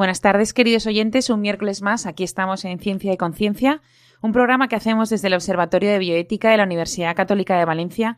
[0.00, 1.28] Buenas tardes, queridos oyentes.
[1.28, 3.82] Un miércoles más, aquí estamos en Ciencia y Conciencia,
[4.22, 8.16] un programa que hacemos desde el Observatorio de Bioética de la Universidad Católica de Valencia.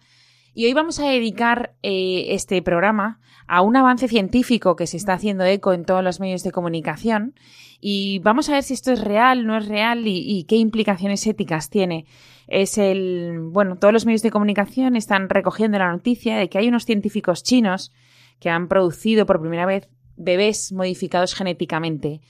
[0.55, 3.18] Y hoy vamos a dedicar eh, este programa
[3.48, 7.34] a un avance científico que se está haciendo eco en todos los medios de comunicación.
[7.80, 11.27] Y vamos a ver si esto es real, no es real y, y qué implicaciones
[11.27, 12.06] éticas tiene.
[12.46, 13.41] Es el.
[13.50, 17.42] Bueno, todos los medios de comunicación están recogiendo la noticia de que hay unos científicos
[17.42, 17.92] chinos
[18.39, 22.20] que han producido por primera vez bebés modificados genéticamente.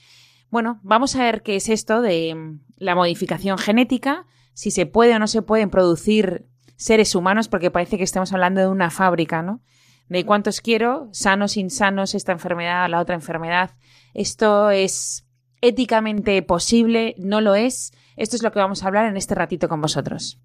[0.49, 5.15] Bueno, vamos a ver qué es esto de mm, la modificación genética, si se puede
[5.15, 6.45] o no se pueden producir
[6.75, 9.61] seres humanos, porque parece que estamos hablando de una fábrica, ¿no?
[10.09, 13.71] De cuántos quiero, sanos, insanos, esta enfermedad, la otra enfermedad.
[14.13, 15.25] Esto es
[15.61, 17.93] éticamente posible, no lo es.
[18.17, 20.39] Esto es lo que vamos a hablar en este ratito con vosotros.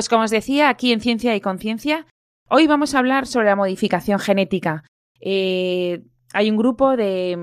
[0.00, 2.06] Pues como os decía, aquí en Ciencia y Conciencia,
[2.48, 4.82] hoy vamos a hablar sobre la modificación genética.
[5.20, 7.36] Eh, hay un grupo de,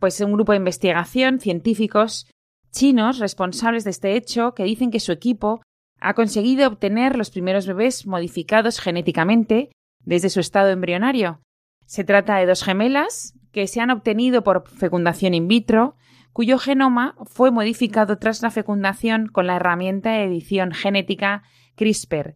[0.00, 2.30] pues un grupo de investigación, científicos
[2.70, 5.60] chinos responsables de este hecho, que dicen que su equipo
[6.00, 9.70] ha conseguido obtener los primeros bebés modificados genéticamente
[10.02, 11.42] desde su estado embrionario.
[11.84, 15.96] Se trata de dos gemelas que se han obtenido por fecundación in vitro,
[16.32, 21.42] cuyo genoma fue modificado tras la fecundación con la herramienta de edición genética
[21.76, 22.34] CRISPR.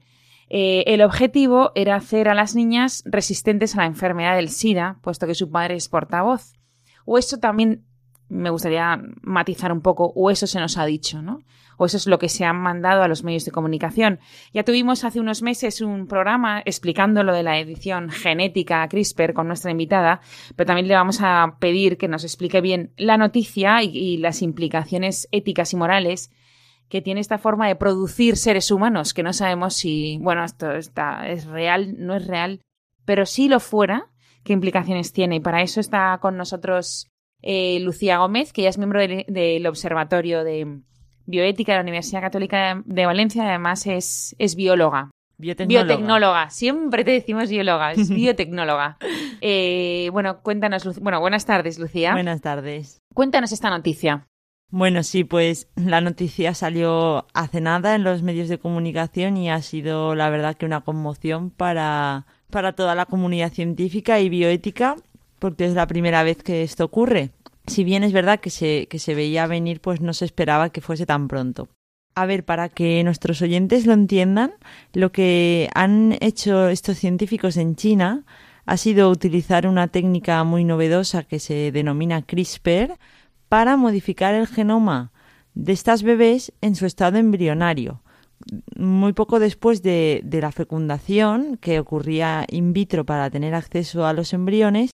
[0.49, 5.27] Eh, el objetivo era hacer a las niñas resistentes a la enfermedad del SIDA, puesto
[5.27, 6.53] que su padre es portavoz.
[7.05, 7.85] O eso también
[8.29, 11.41] me gustaría matizar un poco, o eso se nos ha dicho, ¿no?
[11.79, 14.19] O eso es lo que se han mandado a los medios de comunicación.
[14.53, 19.47] Ya tuvimos hace unos meses un programa explicando lo de la edición genética CRISPR con
[19.47, 20.21] nuestra invitada,
[20.57, 24.43] pero también le vamos a pedir que nos explique bien la noticia y, y las
[24.43, 26.31] implicaciones éticas y morales
[26.89, 31.29] que tiene esta forma de producir seres humanos, que no sabemos si, bueno, esto está,
[31.29, 32.61] es real, no es real,
[33.05, 34.11] pero si lo fuera,
[34.45, 35.37] qué implicaciones tiene.
[35.37, 37.09] Y para eso está con nosotros
[37.43, 40.81] eh, Lucía Gómez, que ella es miembro del, Observatorio de
[41.27, 45.11] Bioética de la Universidad Católica de, Valencia, además es, es bióloga.
[45.39, 45.85] Biotecnóloga.
[45.85, 46.51] biotecnóloga.
[46.51, 48.97] Siempre te decimos bióloga, es biotecnóloga.
[49.41, 52.13] eh, bueno, cuéntanos, bueno, buenas tardes, Lucía.
[52.13, 53.01] Buenas tardes.
[53.13, 54.27] Cuéntanos esta noticia.
[54.71, 59.63] Bueno, sí, pues la noticia salió hace nada en los medios de comunicación y ha
[59.63, 64.97] sido, la verdad, que una conmoción para, para toda la comunidad científica y bioética,
[65.39, 67.31] porque es la primera vez que esto ocurre.
[67.69, 70.81] Si bien es verdad que se, que se veía venir, pues no se esperaba que
[70.81, 71.69] fuese tan pronto.
[72.17, 74.55] A ver, para que nuestros oyentes lo entiendan,
[74.93, 78.25] lo que han hecho estos científicos en China
[78.65, 82.99] ha sido utilizar una técnica muy novedosa que se denomina CRISPR,
[83.49, 85.13] para modificar el genoma
[85.55, 88.03] de estas bebés en su estado embrionario.
[88.77, 94.33] Muy poco después de, la fecundación, que ocurría in vitro para tener acceso a los
[94.33, 94.91] embriones,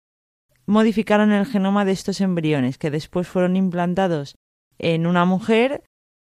[0.66, 4.36] modificaron el genoma de estos embriones, que después fueron implantados
[4.78, 5.82] en una mujer,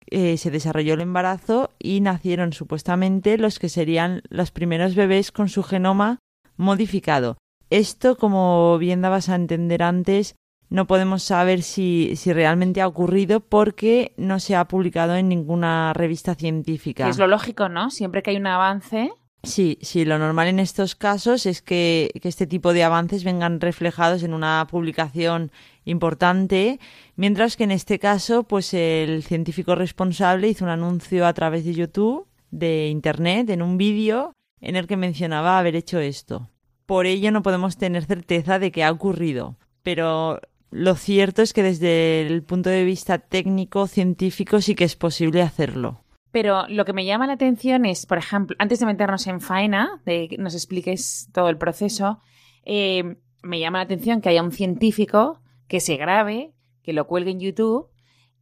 [0.07, 5.49] eh, se desarrolló el embarazo y nacieron supuestamente los que serían los primeros bebés con
[5.49, 6.19] su genoma
[6.57, 7.37] modificado.
[7.69, 10.35] Esto, como bien dabas a entender antes,
[10.69, 15.93] no podemos saber si, si realmente ha ocurrido porque no se ha publicado en ninguna
[15.93, 17.07] revista científica.
[17.07, 17.91] Es lo lógico, ¿no?
[17.91, 19.11] Siempre que hay un avance.
[19.43, 23.61] Sí, sí, lo normal en estos casos es que, que este tipo de avances vengan
[23.61, 25.51] reflejados en una publicación
[25.83, 26.79] importante,
[27.15, 31.75] mientras que en este caso, pues el científico responsable hizo un anuncio a través de
[31.75, 36.49] YouTube, de Internet, en un vídeo, en el que mencionaba haber hecho esto.
[36.87, 40.39] Por ello no podemos tener certeza de que ha ocurrido, pero
[40.75, 45.41] lo cierto es que desde el punto de vista técnico, científico, sí que es posible
[45.41, 46.03] hacerlo.
[46.31, 50.01] Pero lo que me llama la atención es, por ejemplo, antes de meternos en faena,
[50.05, 52.19] de que nos expliques todo el proceso,
[52.65, 57.31] eh, me llama la atención que haya un científico que se grabe, que lo cuelgue
[57.31, 57.87] en YouTube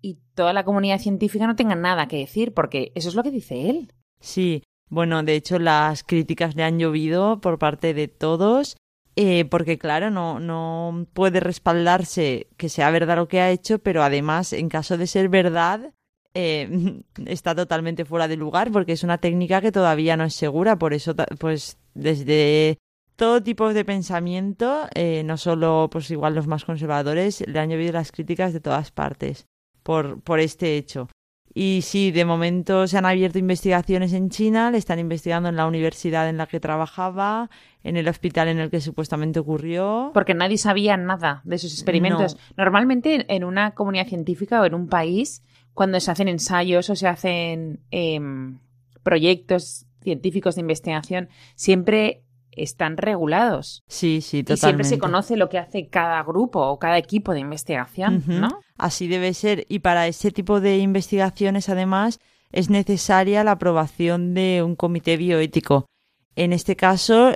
[0.01, 3.29] y toda la comunidad científica no tenga nada que decir, porque eso es lo que
[3.29, 3.93] dice él.
[4.19, 8.75] Sí, bueno, de hecho las críticas le han llovido por parte de todos,
[9.15, 14.03] eh, porque claro, no, no puede respaldarse que sea verdad lo que ha hecho, pero
[14.03, 15.93] además, en caso de ser verdad,
[16.33, 20.77] eh, está totalmente fuera de lugar, porque es una técnica que todavía no es segura,
[20.77, 22.79] por eso, pues desde
[23.15, 27.93] todo tipo de pensamiento, eh, no solo pues igual los más conservadores, le han llovido
[27.93, 29.45] las críticas de todas partes
[29.83, 31.07] por, por este hecho.
[31.55, 35.67] Y sí, de momento se han abierto investigaciones en China, le están investigando en la
[35.67, 37.49] universidad en la que trabajaba,
[37.83, 40.11] en el hospital en el que supuestamente ocurrió.
[40.13, 42.37] Porque nadie sabía nada de esos experimentos.
[42.57, 45.43] Normalmente en una comunidad científica o en un país,
[45.75, 48.57] cuando se hacen ensayos o se hacen em,
[49.03, 52.22] proyectos científicos de investigación, siempre
[52.55, 53.83] están regulados.
[53.87, 54.53] Sí, sí, totalmente.
[54.53, 58.59] Y siempre se conoce lo que hace cada grupo o cada equipo de investigación, ¿no?
[58.77, 59.65] Así debe ser.
[59.69, 62.19] Y para ese tipo de investigaciones, además,
[62.51, 65.87] es necesaria la aprobación de un comité bioético.
[66.35, 67.33] En este caso,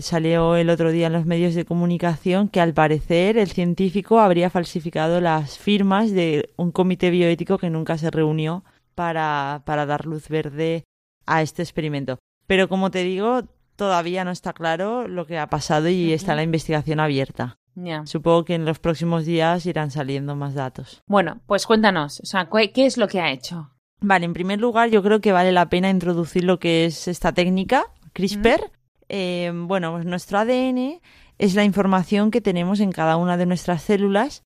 [0.00, 4.50] salió el otro día en los medios de comunicación que al parecer el científico habría
[4.50, 8.64] falsificado las firmas de un comité bioético que nunca se reunió
[8.96, 10.84] para, para dar luz verde
[11.24, 12.18] a este experimento.
[12.48, 13.42] Pero como te digo,
[13.82, 17.58] todavía no está claro lo que ha pasado y está la investigación abierta.
[18.04, 21.02] Supongo que en los próximos días irán saliendo más datos.
[21.08, 23.72] Bueno, pues cuéntanos, o sea, ¿qué es lo que ha hecho?
[24.00, 27.32] Vale, en primer lugar, yo creo que vale la pena introducir lo que es esta
[27.32, 28.70] técnica, CRISPR.
[29.08, 31.00] Eh, bueno, pues nuestro ADN
[31.38, 34.44] es la información que tenemos en cada una de nuestras células,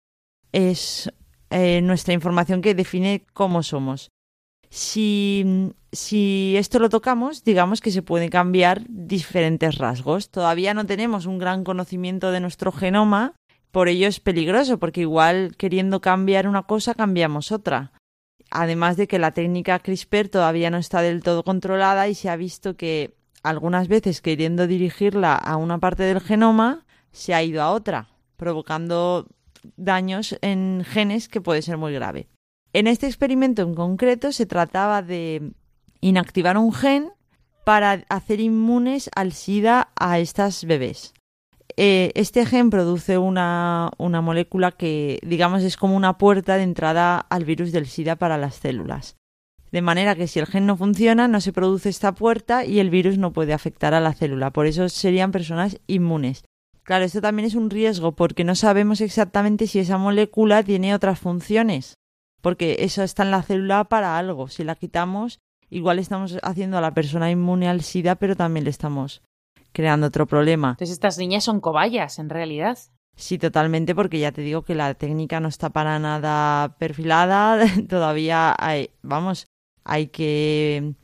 [0.53, 1.13] es
[1.51, 4.11] eh, nuestra información que define cómo somos.
[4.71, 10.31] Si, si esto lo tocamos, digamos que se pueden cambiar diferentes rasgos.
[10.31, 13.35] Todavía no tenemos un gran conocimiento de nuestro genoma,
[13.71, 17.93] por ello es peligroso, porque igual queriendo cambiar una cosa cambiamos otra.
[18.51, 22.37] Además de que la técnica CRISPR todavía no está del todo controlada y se ha
[22.37, 27.73] visto que algunas veces queriendo dirigirla a una parte del genoma se ha ido a
[27.73, 29.27] otra, provocando
[29.77, 32.29] daños en genes que puede ser muy grave.
[32.73, 35.53] En este experimento en concreto se trataba de
[36.01, 37.11] inactivar un gen
[37.65, 41.15] para hacer inmunes al SIDA a estas bebés.
[41.77, 47.19] Eh, este gen produce una, una molécula que, digamos, es como una puerta de entrada
[47.19, 49.17] al virus del SIDA para las células.
[49.71, 52.89] De manera que si el gen no funciona, no se produce esta puerta y el
[52.89, 54.51] virus no puede afectar a la célula.
[54.51, 56.45] Por eso serían personas inmunes.
[56.85, 61.19] Claro, esto también es un riesgo porque no sabemos exactamente si esa molécula tiene otras
[61.19, 61.99] funciones
[62.41, 64.49] porque eso está en la célula para algo.
[64.49, 65.41] Si la quitamos,
[65.71, 69.23] igual estamos haciendo a la persona inmune al SIDA, pero también le estamos
[69.73, 70.71] creando otro problema.
[70.71, 72.79] Entonces estas niñas son cobayas, en realidad.
[73.17, 77.65] Sí, totalmente, porque ya te digo que la técnica no está para nada perfilada.
[77.89, 79.47] Todavía hay, vamos,
[79.85, 80.95] hay que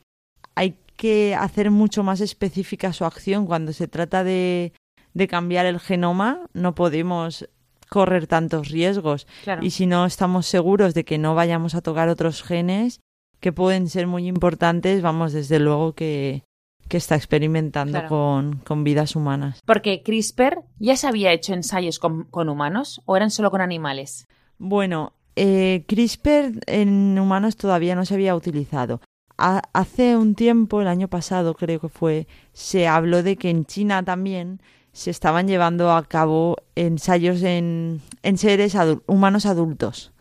[0.55, 4.73] hay que hacer mucho más específica su acción cuando se trata de,
[5.13, 6.47] de cambiar el genoma.
[6.53, 7.49] No podemos
[7.89, 9.27] correr tantos riesgos.
[9.61, 13.01] Y si no estamos seguros de que no vayamos a tocar otros genes
[13.45, 16.45] que pueden ser muy importantes, vamos, desde luego que,
[16.89, 19.61] que está experimentando con, con, vidas humanas.
[19.67, 24.27] Porque CRISPR ya se había hecho ensayos con, con humanos o eran solo con animales.
[24.57, 29.03] Bueno, eh, CRISPR en humanos todavía no se había utilizado.
[29.37, 34.03] hace un tiempo, el año pasado creo que fue, se habló de que en China
[34.03, 38.75] también se estaban llevando a cabo ensayos en, en seres
[39.07, 40.15] humanos adultos,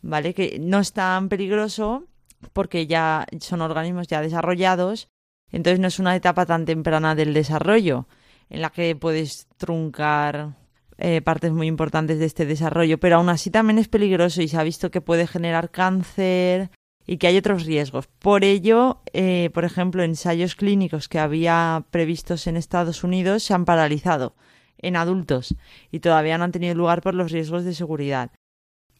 [0.00, 0.32] ¿vale?
[0.32, 2.06] Que no es tan peligroso
[2.52, 5.08] porque ya son organismos ya desarrollados,
[5.52, 8.06] entonces no es una etapa tan temprana del desarrollo
[8.48, 10.56] en la que puedes truncar
[10.98, 14.58] eh, partes muy importantes de este desarrollo, pero aún así también es peligroso y se
[14.58, 16.70] ha visto que puede generar cáncer,
[17.06, 18.06] y que hay otros riesgos.
[18.06, 23.64] Por ello, eh, por ejemplo, ensayos clínicos que había previstos en Estados Unidos se han
[23.64, 24.36] paralizado.
[24.82, 25.56] en adultos
[25.90, 28.30] y todavía no han tenido lugar por los riesgos de seguridad.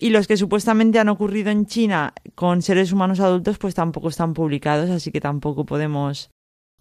[0.02, 4.32] Y los que supuestamente han ocurrido en China con seres humanos adultos, pues tampoco están
[4.32, 6.30] publicados, así que tampoco podemos,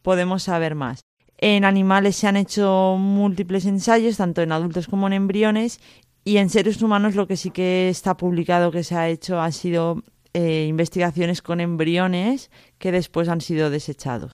[0.02, 1.02] podemos saber más.
[1.38, 5.82] En animales se han hecho múltiples ensayos, tanto en adultos como en embriones,
[6.24, 9.52] y en seres humanos lo que sí que está publicado que se ha hecho han
[9.52, 10.02] sido
[10.34, 14.32] eh, investigaciones con embriones que después han sido desechados.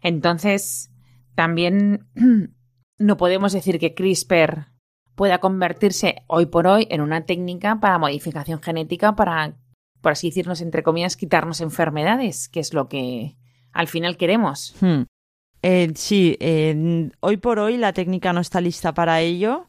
[0.00, 0.90] Entonces,
[1.34, 2.06] también
[2.98, 4.75] no podemos decir que CRISPR
[5.16, 9.56] pueda convertirse hoy por hoy en una técnica para modificación genética para,
[10.00, 13.36] por así decirnos, entre comillas, quitarnos enfermedades, que es lo que
[13.72, 14.76] al final queremos.
[14.80, 15.02] Hmm.
[15.62, 16.38] Eh, sí,
[17.20, 19.66] hoy por hoy la técnica no está lista para ello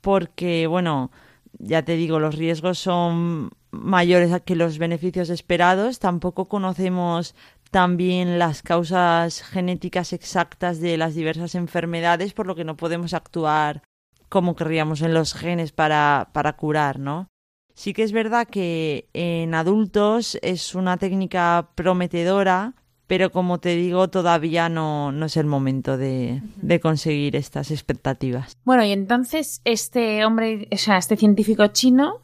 [0.00, 1.10] porque, bueno,
[1.58, 5.98] ya te digo, los riesgos son mayores que los beneficios esperados.
[5.98, 7.34] Tampoco conocemos
[7.70, 13.82] también las causas genéticas exactas de las diversas enfermedades, por lo que no podemos actuar
[14.28, 17.28] como querríamos en los genes para, para curar, ¿no?
[17.74, 22.74] Sí que es verdad que en adultos es una técnica prometedora,
[23.06, 28.56] pero como te digo, todavía no, no es el momento de, de, conseguir estas expectativas.
[28.64, 32.20] Bueno, y entonces este hombre, o sea, este científico chino,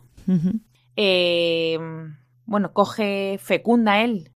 [0.96, 1.78] eh,
[2.46, 4.30] bueno, coge, fecunda él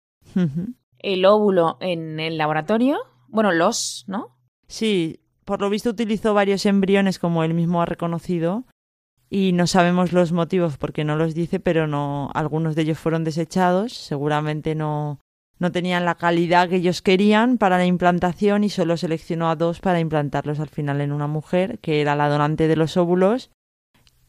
[1.02, 2.98] el óvulo en el laboratorio,
[3.28, 4.36] bueno, los, ¿no?
[4.66, 5.20] Sí,
[5.50, 8.62] por lo visto utilizó varios embriones como él mismo ha reconocido
[9.28, 13.24] y no sabemos los motivos porque no los dice, pero no algunos de ellos fueron
[13.24, 15.18] desechados, seguramente no
[15.58, 19.80] no tenían la calidad que ellos querían para la implantación y solo seleccionó a dos
[19.80, 23.50] para implantarlos al final en una mujer que era la donante de los óvulos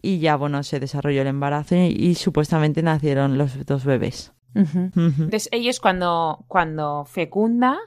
[0.01, 4.34] y ya bueno se desarrolló el embarazo y, supuestamente nacieron los dos bebés.
[4.56, 7.78] Entonces ellos cuando cuando fecunda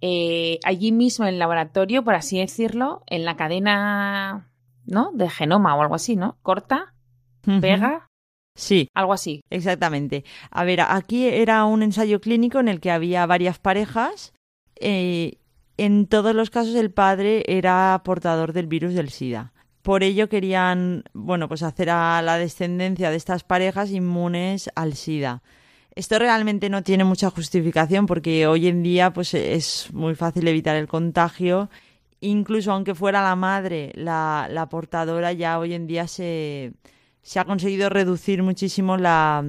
[0.00, 4.48] eh, allí mismo en el laboratorio, por así decirlo, en la cadena,
[4.86, 5.10] ¿no?
[5.12, 6.38] De genoma o algo así, ¿no?
[6.42, 6.94] Corta,
[7.60, 8.08] pega.
[8.54, 8.88] Sí.
[8.94, 9.42] Algo así.
[9.50, 10.24] Exactamente.
[10.50, 14.32] A ver, aquí era un ensayo clínico en el que había varias parejas.
[14.76, 15.38] Eh,
[15.76, 19.52] en todos los casos el padre era portador del virus del SIDA.
[19.82, 25.42] Por ello querían, bueno, pues hacer a la descendencia de estas parejas inmunes al SIDA.
[25.98, 30.76] Esto realmente no tiene mucha justificación porque hoy en día pues es muy fácil evitar
[30.76, 31.70] el contagio.
[32.20, 36.72] Incluso aunque fuera la madre la, la portadora, ya hoy en día se,
[37.20, 39.44] se ha conseguido reducir muchísimo la,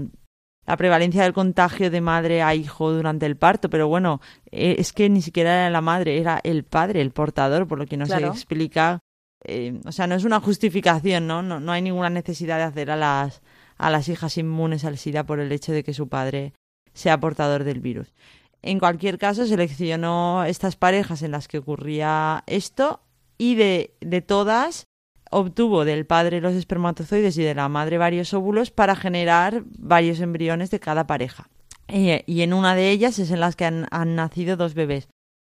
[0.66, 4.92] la prevalencia del contagio de madre a hijo durante el parto, pero bueno, eh, es
[4.92, 8.08] que ni siquiera era la madre, era el padre, el portador, por lo que no
[8.08, 8.98] se explica.
[9.44, 11.44] Eh, o sea, no es una justificación, ¿no?
[11.44, 11.60] ¿no?
[11.60, 13.44] No hay ninguna necesidad de hacer a las
[13.80, 16.54] a las hijas inmunes al SIDA por el hecho de que su padre
[16.94, 18.14] sea portador del virus.
[18.62, 23.02] En cualquier caso, seleccionó estas parejas en las que ocurría esto
[23.38, 24.86] y de, de todas
[25.32, 30.72] obtuvo del padre los espermatozoides y de la madre varios óvulos para generar varios embriones
[30.72, 31.50] de cada pareja.
[31.88, 35.08] Y en una de ellas es en las que han, nacido dos bebés.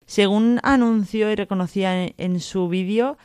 [0.04, 3.16] Según anunció y reconocía en su vídeo,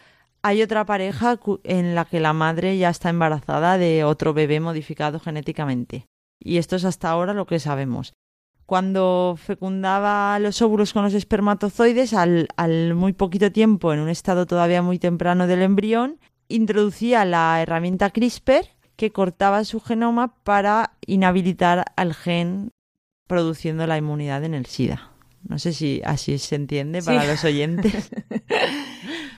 [0.44, 5.20] hay otra pareja en la que la madre ya está embarazada de otro bebé modificado
[5.20, 6.06] genéticamente.
[6.40, 8.14] Y esto es hasta ahora lo que sabemos.
[8.66, 14.46] Cuando fecundaba los óvulos con los espermatozoides, al, al muy poquito tiempo, en un estado
[14.46, 21.86] todavía muy temprano del embrión, introducía la herramienta CRISPR que cortaba su genoma para inhabilitar
[21.96, 22.72] al gen
[23.28, 25.12] produciendo la inmunidad en el SIDA.
[25.48, 28.12] No sé si así se entiende para los oyentes.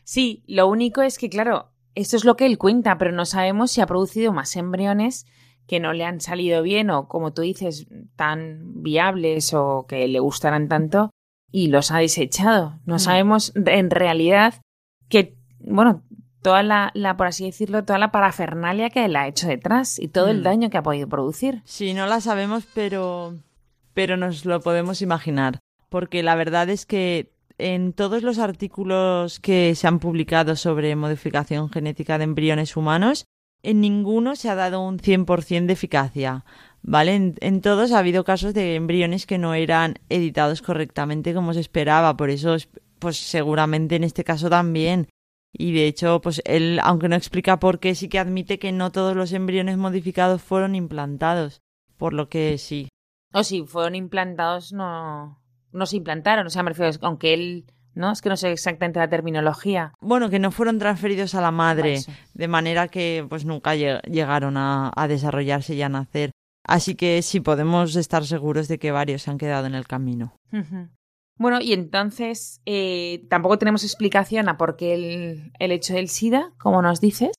[0.03, 3.72] Sí, lo único es que, claro, esto es lo que él cuenta, pero no sabemos
[3.72, 5.25] si ha producido más embriones
[5.67, 10.19] que no le han salido bien o, como tú dices, tan viables o que le
[10.19, 11.12] gustarán tanto
[11.51, 12.79] y los ha desechado.
[12.86, 13.00] No mm.
[13.00, 14.55] sabemos en realidad
[15.07, 16.03] que, bueno,
[16.41, 20.10] toda la, la, por así decirlo, toda la parafernalia que él ha hecho detrás y
[20.10, 20.43] todo el mm.
[20.43, 21.62] daño que ha podido producir.
[21.63, 23.38] Sí, no la sabemos, pero,
[23.93, 25.60] pero nos lo podemos imaginar.
[25.89, 27.32] Porque la verdad es que
[27.63, 33.25] en todos los artículos que se han publicado sobre modificación genética de embriones humanos,
[33.63, 36.46] en ninguno se ha dado un 100% de eficacia.
[36.82, 37.34] ¿Vale?
[37.39, 42.17] En, todos ha habido casos de embriones que no eran editados correctamente como se esperaba,
[42.17, 42.58] por eso,
[43.00, 45.08] pues seguramente en este caso también.
[45.53, 48.91] Y de hecho, pues él, aunque no explica por qué, sí que admite que no
[48.91, 51.62] todos los embriones modificados fueron implantados.
[51.96, 52.89] Por lo que sí.
[53.32, 55.42] O si fueron implantados, no
[55.74, 57.65] no se implantaron, o sea, me refiero, aunque él,
[57.96, 58.12] ¿no?
[58.12, 59.94] Es que no sé exactamente la terminología.
[60.01, 62.00] Bueno, que no fueron transferidos a la madre,
[62.34, 66.32] de manera que pues nunca llegaron a, desarrollarse y a nacer.
[66.65, 70.34] Así que sí podemos estar seguros de que varios se han quedado en el camino.
[71.38, 76.53] Bueno, y entonces eh, tampoco tenemos explicación a por qué el, el hecho del SIDA,
[76.58, 77.32] como nos dices,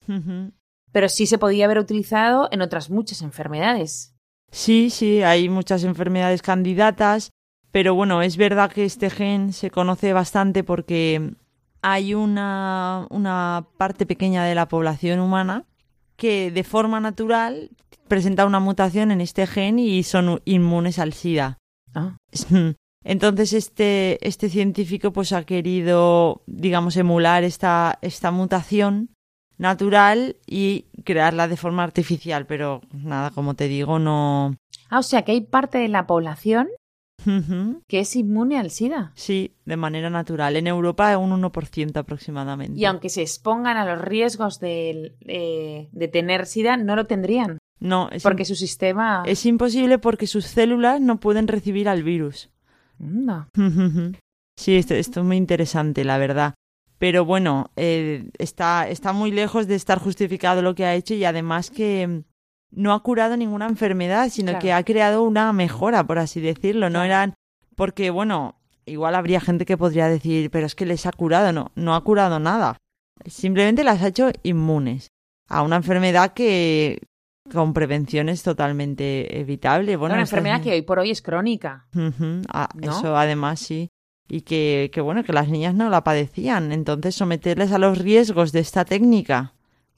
[0.92, 4.14] pero sí se podía haber utilizado en otras muchas enfermedades.
[4.50, 7.30] Sí, sí, hay muchas enfermedades candidatas,
[7.74, 11.32] pero bueno, es verdad que este gen se conoce bastante porque
[11.82, 15.64] hay una, una parte pequeña de la población humana
[16.14, 17.70] que de forma natural
[18.06, 21.58] presenta una mutación en este gen y son inmunes al SIDA.
[21.96, 22.16] Ah.
[23.04, 29.10] Entonces este, este científico pues ha querido, digamos, emular esta, esta mutación
[29.58, 34.54] natural y crearla de forma artificial, pero nada, como te digo, no...
[34.90, 36.68] Ah, o sea que hay parte de la población
[37.88, 39.12] Que es inmune al SIDA.
[39.14, 40.56] Sí, de manera natural.
[40.56, 42.78] En Europa un 1% aproximadamente.
[42.78, 47.58] Y aunque se expongan a los riesgos de, de- de tener SIDA, no lo tendrían,
[47.80, 49.22] No, es, porque su sistema...
[49.26, 52.50] es imposible porque sus células no pueden recibir al virus.
[53.00, 53.48] Anda.
[54.56, 56.54] Sí, esto, esto es muy interesante, la verdad.
[56.98, 61.24] Pero bueno, eh, está, está muy lejos de estar justificado lo que ha hecho y
[61.24, 62.22] además que
[62.74, 64.62] no ha curado ninguna enfermedad, sino Claro.
[64.62, 66.90] que ha creado una mejora, por así decirlo.
[66.90, 67.34] No eran.
[67.76, 71.52] Porque, bueno, igual habría gente que podría decir, pero es que les ha curado.
[71.52, 72.76] No, no ha curado nada.
[73.26, 75.08] Simplemente las ha hecho inmunes
[75.48, 77.00] a una enfermedad que
[77.52, 79.96] con prevención es totalmente evitable.
[79.96, 81.86] Bueno, una enfermedad que hoy por hoy es crónica.
[82.48, 82.90] Ah, ¿No?
[82.98, 83.88] Eso además sí.
[84.28, 86.72] Y que, que bueno, que las niñas no la padecían.
[86.72, 89.53] Entonces someterles a los riesgos de esta técnica.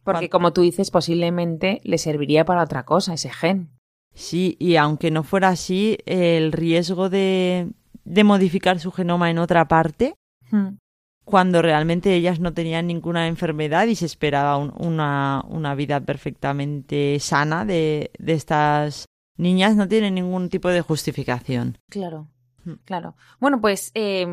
[0.06, 3.68] Porque como tú dices, posiblemente le serviría para otra cosa ese gen.
[4.14, 7.70] Sí, y aunque no fuera así, el riesgo de,
[8.04, 10.14] de modificar su genoma en otra parte,
[10.50, 10.76] Hmm.
[11.24, 17.18] cuando realmente ellas no tenían ninguna enfermedad y se esperaba un- una, una vida perfectamente
[17.20, 21.78] sana de, de estas niñas, no tiene ningún tipo de justificación.
[21.90, 22.28] Claro,
[22.64, 22.74] Hmm.
[22.84, 23.16] claro.
[23.40, 24.26] Bueno, pues eh,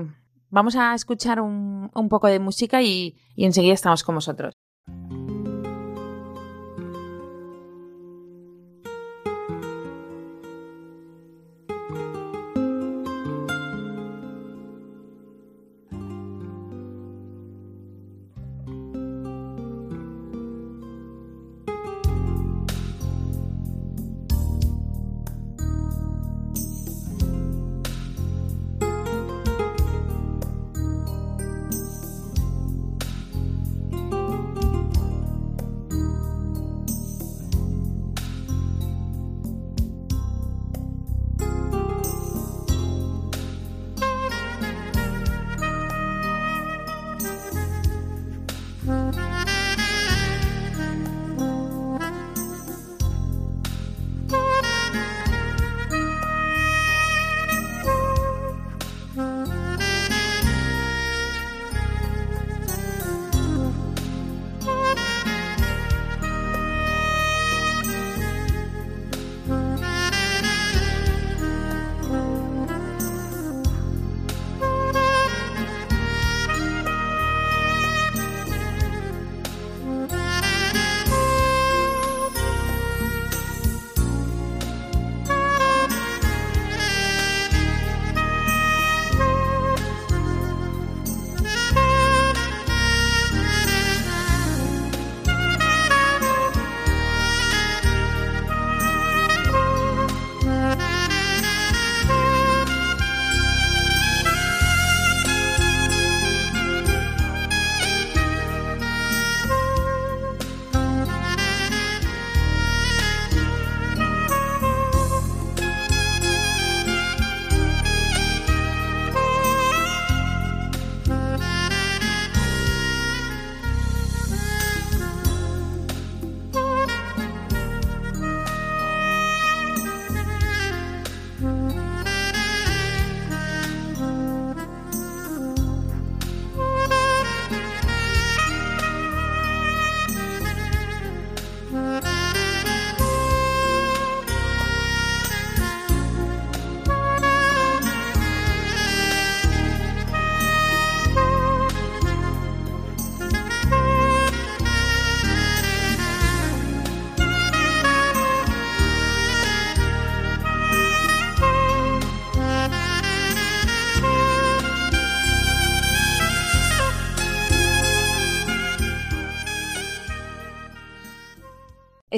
[0.50, 4.54] vamos a escuchar un, un poco de música y, y enseguida estamos con vosotros.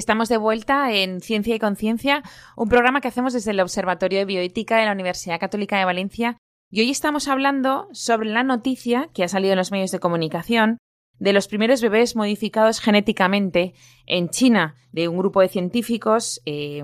[0.06, 2.22] Estamos de vuelta en Ciencia y Conciencia,
[2.56, 6.38] un programa que hacemos desde el Observatorio de Bioética de la Universidad Católica de Valencia.
[6.70, 10.78] Y hoy estamos hablando sobre la noticia que ha salido en los medios de comunicación
[11.18, 13.74] de los primeros bebés modificados genéticamente
[14.06, 16.84] en China, de un grupo de científicos, eh,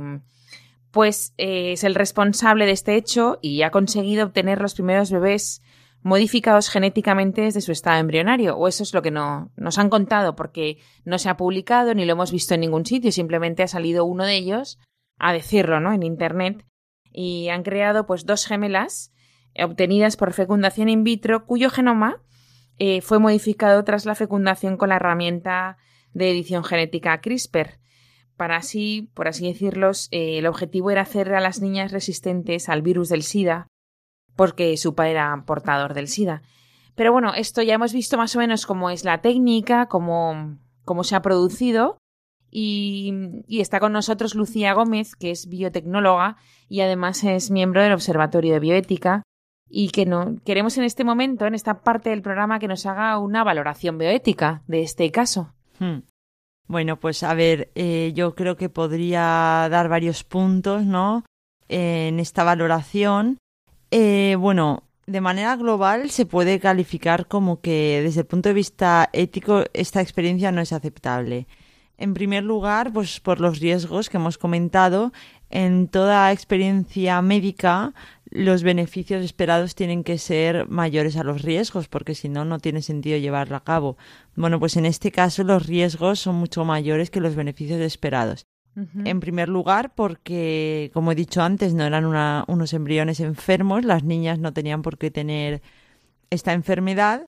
[0.89, 5.61] pues eh, es el responsable de este hecho y ha conseguido obtener los primeros bebés
[6.03, 10.35] modificados genéticamente desde su estado embrionario, o eso es lo que no, nos han contado,
[10.35, 14.05] porque no se ha publicado ni lo hemos visto en ningún sitio, simplemente ha salido
[14.05, 14.79] uno de ellos
[15.17, 15.93] a decirlo, ¿no?
[15.93, 16.65] En internet
[17.11, 19.13] y han creado pues dos gemelas
[19.61, 22.23] obtenidas por fecundación in vitro cuyo genoma
[22.77, 25.77] eh, fue modificado tras la fecundación con la herramienta
[26.13, 27.79] de edición genética CRISPR.
[28.37, 32.81] Para así, por así decirlo, eh, el objetivo era hacer a las niñas resistentes al
[32.81, 33.67] virus del SIDA,
[34.35, 36.41] porque su padre era portador del SIDA.
[36.95, 41.03] Pero bueno, esto ya hemos visto más o menos cómo es la técnica, cómo, cómo
[41.03, 41.97] se ha producido.
[42.53, 43.13] Y,
[43.47, 46.35] está con nosotros Lucía Gómez, que es biotecnóloga
[46.67, 49.23] y además es miembro del Observatorio de Bioética,
[49.69, 53.17] y que no, queremos en este momento, en esta parte del programa, que nos haga
[53.19, 55.53] una valoración bioética de este caso.
[55.79, 55.99] Hmm.
[56.67, 61.23] Bueno, pues a ver, eh, yo creo que podría dar varios puntos, ¿no?
[61.71, 63.37] en esta valoración.
[63.91, 69.09] Eh, bueno, de manera global se puede calificar como que desde el punto de vista
[69.11, 71.47] ético esta experiencia no es aceptable.
[71.97, 75.11] En primer lugar, pues por los riesgos que hemos comentado,
[75.49, 77.93] en toda experiencia médica
[78.31, 82.81] los beneficios esperados tienen que ser mayores a los riesgos, porque si no, no tiene
[82.81, 83.97] sentido llevarlo a cabo.
[84.35, 88.45] Bueno, pues en este caso los riesgos son mucho mayores que los beneficios esperados.
[88.75, 94.39] En primer lugar, porque, como he dicho antes, no eran unos embriones enfermos, las niñas
[94.39, 95.61] no tenían por qué tener
[96.29, 97.25] esta enfermedad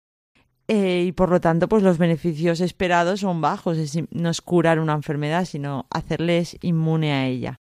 [0.67, 3.77] eh, y por lo tanto, pues los beneficios esperados son bajos.
[4.11, 7.59] no es curar una enfermedad, sino hacerles inmune a ella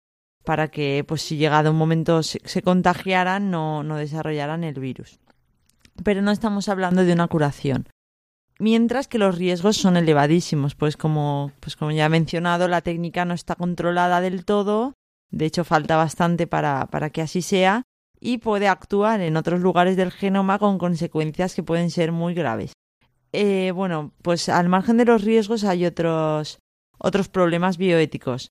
[0.43, 5.19] para que, pues si llegado un momento se, contagiaran, no, no desarrollaran el virus.
[6.03, 7.89] Pero no estamos hablando de una curación.
[8.59, 13.23] Mientras que los riesgos son elevadísimos, pues como, pues como ya he mencionado, la técnica
[13.23, 14.93] no está controlada del todo,
[15.29, 17.83] de hecho falta bastante para, para que así sea,
[18.19, 22.73] y puede actuar en otros lugares del genoma con consecuencias que pueden ser muy graves.
[23.31, 26.59] Eh, bueno, pues al margen de los riesgos hay otros,
[26.97, 28.49] otros problemas bioéticos.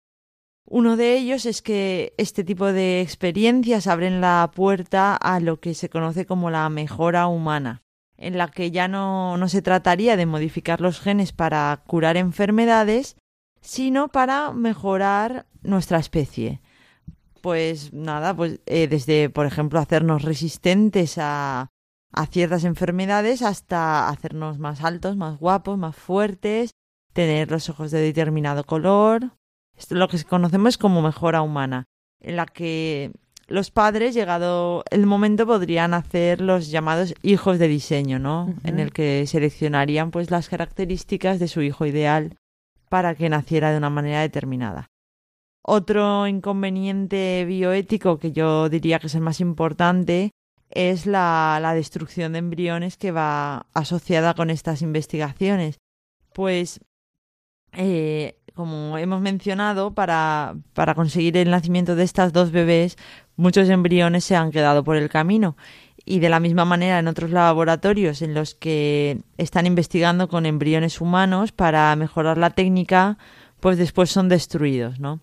[0.69, 5.75] Uno de ellos es que este tipo de experiencias abren la puerta a lo que
[5.75, 7.83] se conoce como la mejora humana,
[8.19, 13.17] en la que ya no, no se trataría de modificar los genes para curar enfermedades,
[13.61, 16.61] sino para mejorar nuestra especie.
[17.41, 21.71] Pues nada, pues eh, desde, por ejemplo, hacernos resistentes a,
[22.13, 26.71] a ciertas enfermedades hasta hacernos más altos, más guapos, más fuertes,
[27.13, 29.33] tener los ojos de determinado color,
[29.77, 31.85] esto es lo que conocemos como mejora humana,
[32.21, 33.13] en la que
[33.49, 38.55] los padres, llegado el momento, podrían hacer los llamados hijos de diseño, ¿no?
[38.65, 42.37] En el que seleccionarían pues las características de su hijo ideal
[42.89, 44.91] para que naciera de una manera determinada.
[45.63, 50.31] Otro inconveniente bioético que yo diría que es el más importante
[50.71, 55.79] es la, la destrucción de embriones que va asociada con estas investigaciones.
[56.33, 56.81] Pues
[57.73, 62.97] eh, como hemos mencionado, para, para conseguir el nacimiento de estas dos bebés,
[63.37, 65.57] muchos embriones se han quedado por el camino.
[66.05, 71.01] Y de la misma manera en otros laboratorios en los que están investigando con embriones
[71.01, 73.19] humanos para mejorar la técnica,
[73.61, 75.21] pues después son destruidos, ¿no?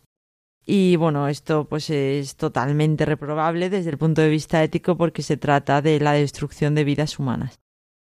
[0.65, 5.37] Y bueno, esto pues es totalmente reprobable desde el punto de vista ético porque se
[5.37, 7.59] trata de la destrucción de vidas humanas.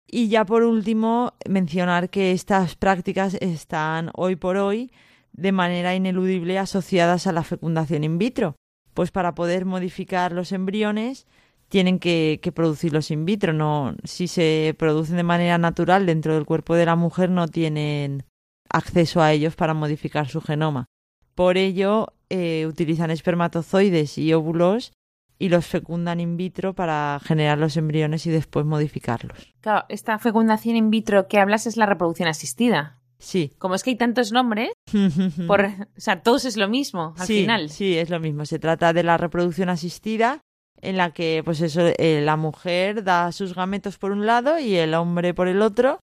[0.07, 4.91] Y ya por último, mencionar que estas prácticas están hoy por hoy
[5.33, 8.55] de manera ineludible asociadas a la fecundación in vitro,
[8.99, 11.25] pues para poder modificar los embriones
[11.69, 13.53] tienen que, producirlos in vitro.
[13.53, 18.25] No, si se producen de manera natural dentro del cuerpo de la mujer, no tienen
[18.69, 20.87] acceso a ellos para modificar su genoma.
[21.33, 24.91] Por ello, eh, utilizan espermatozoides y óvulos
[25.37, 29.53] y los fecundan in vitro para generar los embriones y después modificarlos.
[29.61, 32.98] Claro, esta fecundación in vitro que hablas es la reproducción asistida.
[33.19, 33.53] Sí.
[33.57, 34.71] Como es que hay tantos nombres,
[35.47, 37.69] por, o sea, todos es lo mismo al final.
[37.69, 38.45] Sí, es lo mismo.
[38.45, 40.41] Se trata de la reproducción asistida,
[40.81, 44.75] en la que, pues eso, eh, la mujer da sus gametos por un lado y
[44.75, 45.99] el hombre por el otro.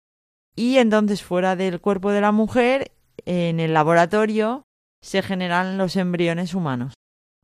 [0.55, 2.91] Y entonces, fuera del cuerpo de la mujer,
[3.25, 4.63] en el laboratorio,
[5.01, 6.93] se generan los embriones humanos.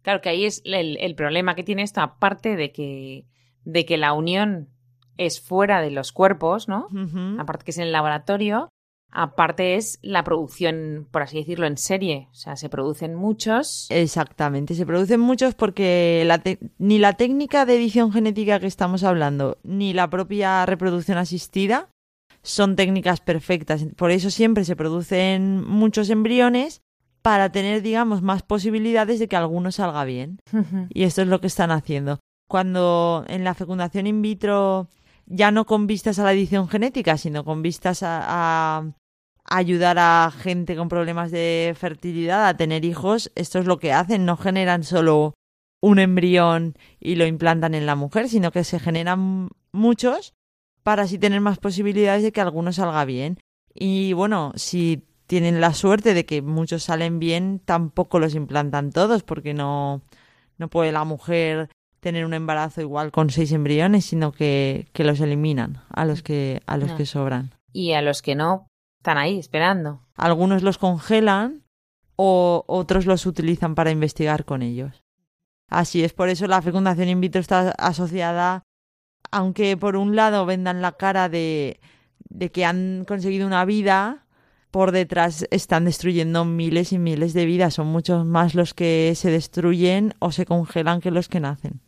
[0.02, 3.26] Claro que ahí es el, problema que tiene esto, aparte de que,
[3.66, 4.70] de que la unión
[5.18, 6.88] es fuera de los cuerpos, ¿no?
[7.40, 8.70] Aparte que es en el laboratorio,
[9.12, 12.28] Aparte es la producción, por así decirlo, en serie.
[12.32, 13.88] O sea, se producen muchos.
[13.90, 16.42] Exactamente, se producen muchos porque la
[16.78, 21.90] ni la técnica de edición genética que estamos hablando, ni la propia reproducción asistida
[22.44, 23.86] son técnicas perfectas.
[23.96, 26.82] Por eso siempre se producen muchos embriones
[27.22, 30.40] para tener, digamos, más posibilidades de que alguno salga bien.
[30.90, 32.20] y esto es lo que están haciendo.
[32.48, 34.88] Cuando en la fecundación in vitro
[35.28, 38.94] ya no con vistas a la edición genética, sino con vistas a,
[39.50, 44.26] ayudar a gente con problemas de fertilidad a tener hijos, esto es lo que hacen,
[44.26, 45.36] no generan solo
[45.80, 50.34] un embrión y lo implantan en la mujer, sino que se generan muchos
[50.84, 53.40] para así tener más posibilidades de que alguno salga bien.
[53.74, 59.24] Y bueno, si tienen la suerte de que muchos salen bien, tampoco los implantan todos,
[59.24, 60.02] porque no,
[60.58, 61.70] no puede la mujer
[62.08, 66.62] tener un embarazo igual con seis embriones, sino que, que los eliminan a los que,
[66.66, 67.54] a los que sobran.
[67.74, 68.68] Y a los que no,
[69.00, 70.00] están ahí esperando.
[70.16, 71.64] Algunos los congelan
[72.16, 75.04] o otros los utilizan para investigar con ellos.
[75.70, 78.64] Así es, por eso la fecundación in vitro está asociada,
[79.30, 81.82] aunque por un lado vendan la cara de,
[82.30, 84.26] de que han conseguido una vida,
[84.72, 87.74] por detrás están destruyendo miles y miles de vidas.
[87.74, 91.82] Son muchos más los que se destruyen o se congelan que los que nacen.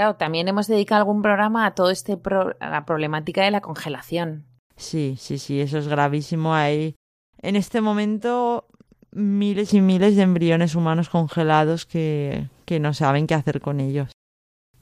[0.00, 2.18] Claro, también hemos dedicado algún programa a todo este
[2.60, 4.46] a la problemática de la congelación.
[4.74, 6.54] Sí, sí, sí, eso es gravísimo.
[6.54, 6.96] Hay
[7.42, 8.66] en este momento
[9.10, 14.10] miles y miles de embriones humanos congelados que, que no saben qué hacer con ellos.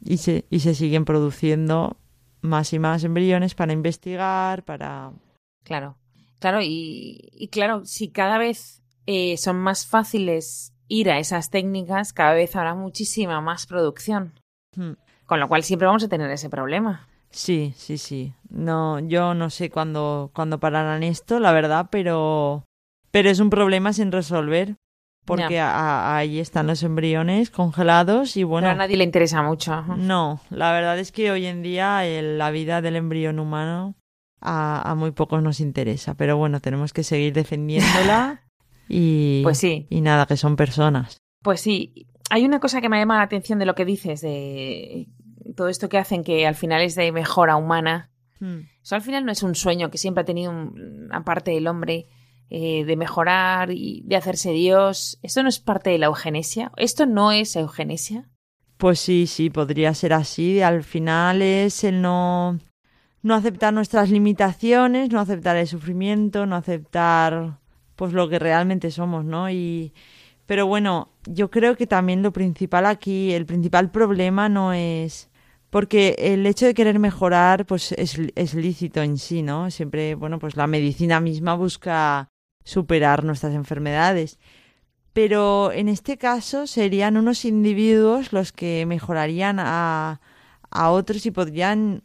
[0.04, 1.96] Y se, y se siguen produciendo
[2.40, 5.10] más y más embriones para investigar, para...
[5.64, 5.96] Claro,
[6.38, 12.12] claro, y, y claro, si cada vez eh, son más fáciles ir a esas técnicas,
[12.12, 14.38] cada vez habrá muchísima más producción.
[14.76, 14.92] Hmm.
[15.28, 17.06] Con lo cual siempre vamos a tener ese problema.
[17.28, 18.32] Sí, sí, sí.
[18.48, 22.64] No, yo no sé cuándo, cuándo pararán esto, la verdad, pero,
[23.10, 24.76] pero es un problema sin resolver.
[25.26, 28.64] Porque ahí están los embriones congelados y bueno.
[28.64, 29.82] Pero a nadie le interesa mucho.
[29.98, 33.96] No, la verdad es que hoy en día la vida del embrión humano
[34.40, 36.14] a, a, muy pocos nos interesa.
[36.14, 38.46] Pero bueno, tenemos que seguir defendiéndola
[38.88, 39.42] y.
[39.42, 39.86] Pues sí.
[39.90, 41.18] Y nada, que son personas.
[41.42, 45.08] Pues sí hay una cosa que me llama la atención de lo que dices, de
[45.56, 48.10] todo esto que hacen que al final es de mejora humana.
[48.40, 48.60] Hmm.
[48.82, 52.06] Eso al final no es un sueño que siempre ha tenido una parte del hombre
[52.50, 55.18] eh, de mejorar y de hacerse Dios.
[55.22, 56.72] ¿Esto no es parte de la eugenesia?
[56.76, 58.28] ¿Esto no es eugenesia?
[58.78, 60.62] Pues sí, sí, podría ser así.
[60.62, 62.58] Al final es el no,
[63.22, 67.58] no aceptar nuestras limitaciones, no aceptar el sufrimiento, no aceptar
[67.96, 69.50] pues lo que realmente somos, ¿no?
[69.50, 69.92] Y,
[70.46, 75.27] pero bueno, yo creo que también lo principal aquí, el principal problema no es
[75.70, 79.70] porque el hecho de querer mejorar pues es, es lícito en sí, ¿no?
[79.70, 82.28] Siempre, bueno, pues la medicina misma busca
[82.64, 84.38] superar nuestras enfermedades.
[85.12, 90.20] Pero en este caso serían unos individuos los que mejorarían a,
[90.70, 92.02] a otros y podrían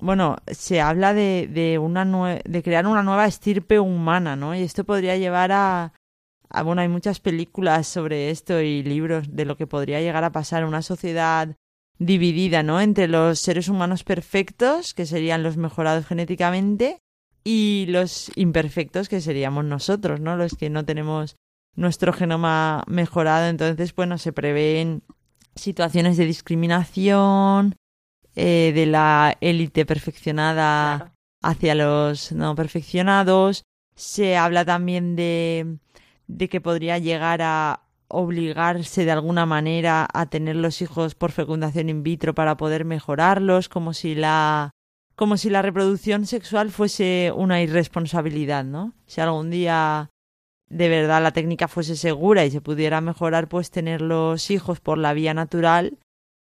[0.00, 2.04] bueno, se habla de, de, una
[2.44, 4.54] de crear una nueva estirpe humana, ¿no?
[4.54, 5.94] Y esto podría llevar a,
[6.56, 10.30] Ah, bueno, hay muchas películas sobre esto y libros de lo que podría llegar a
[10.30, 11.56] pasar en una sociedad
[11.98, 12.80] dividida, ¿no?
[12.80, 16.98] Entre los seres humanos perfectos, que serían los mejorados genéticamente,
[17.44, 20.36] y los imperfectos, que seríamos nosotros, ¿no?
[20.36, 21.36] Los que no tenemos
[21.76, 23.48] nuestro genoma mejorado.
[23.48, 25.02] Entonces, bueno, se prevén
[25.54, 27.76] situaciones de discriminación,
[28.34, 33.64] eh, de la élite perfeccionada hacia los no perfeccionados.
[33.94, 35.78] Se habla también de
[36.26, 41.88] de que podría llegar a obligarse de alguna manera a tener los hijos por fecundación
[41.88, 44.70] in vitro para poder mejorarlos, como si la
[45.16, 48.94] como si la reproducción sexual fuese una irresponsabilidad, ¿no?
[49.06, 50.10] Si algún día
[50.68, 54.98] de verdad la técnica fuese segura y se pudiera mejorar pues tener los hijos por
[54.98, 55.98] la vía natural,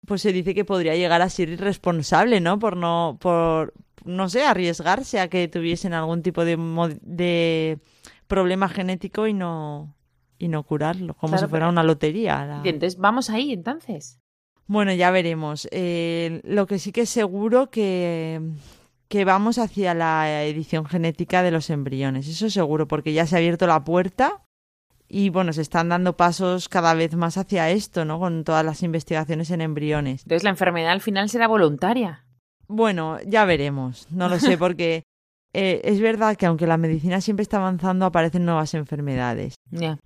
[0.07, 2.59] pues se dice que podría llegar a ser irresponsable, ¿no?
[2.59, 3.73] Por no por
[4.05, 6.57] no sé, arriesgarse a que tuviesen algún tipo de,
[7.03, 7.79] de
[8.27, 9.95] problema genético y no,
[10.39, 12.63] y no curarlo, como si fuera una lotería.
[12.65, 14.21] entonces vamos ahí, entonces.
[14.67, 15.67] Bueno, ya veremos.
[15.71, 18.41] Eh, lo que sí que es seguro que,
[19.09, 23.39] que vamos hacia la edición genética de los embriones, eso seguro, porque ya se ha
[23.39, 24.43] abierto la puerta
[25.09, 28.19] y bueno, se están dando pasos cada vez más hacia esto, ¿no?
[28.19, 30.23] Con todas las investigaciones en embriones.
[30.25, 32.27] Entonces la enfermedad al final será voluntaria.
[32.67, 34.07] Bueno, ya veremos.
[34.11, 35.05] No lo sé, porque
[35.61, 39.57] eh, es verdad que aunque la medicina siempre está avanzando, aparecen nuevas enfermedades.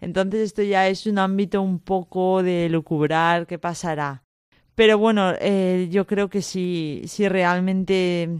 [0.01, 4.25] Entonces esto ya es un ámbito un poco de lucubrar qué pasará.
[4.75, 8.31] Pero bueno, eh, yo creo que si, si realmente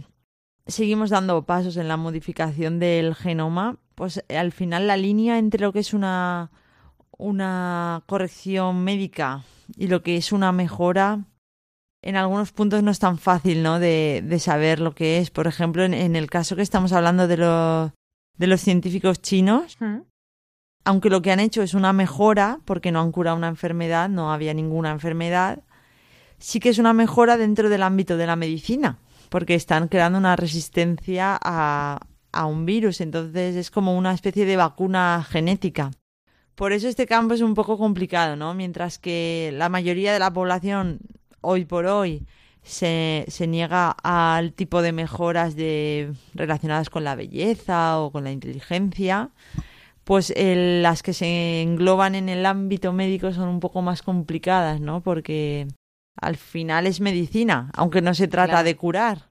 [0.65, 5.71] seguimos dando pasos en la modificación del genoma, pues al final la línea entre lo
[5.71, 6.49] que es una,
[7.15, 9.43] una corrección médica
[9.77, 11.25] y lo que es una mejora,
[12.03, 13.79] en algunos puntos no es tan fácil ¿no?
[13.79, 15.31] de, de saber lo que es.
[15.31, 17.91] Por ejemplo, en, en, el caso que estamos hablando de, los
[18.37, 20.01] de los científicos chinos, ¿Mm?
[20.83, 24.33] aunque lo que han hecho es una mejora, porque no han curado una enfermedad, no
[24.33, 25.63] había ninguna enfermedad,
[26.39, 30.35] sí que es una mejora dentro del ámbito de la medicina, porque están creando una
[30.35, 31.99] resistencia a,
[32.33, 35.91] a un virus, entonces es como una especie de vacuna genética.
[36.55, 38.53] Por eso este campo es un poco complicado, ¿no?
[38.53, 40.99] Mientras que la mayoría de la población
[41.43, 42.25] hoy por hoy
[42.63, 48.31] se, se niega al tipo de mejoras de, relacionadas con la belleza o con la
[48.31, 49.29] inteligencia,
[50.03, 54.81] pues el, las que se engloban en el ámbito médico son un poco más complicadas,
[54.81, 55.01] ¿no?
[55.01, 55.67] Porque
[56.19, 58.65] al final es medicina, aunque no se trata Claro.
[58.65, 59.29] de curar.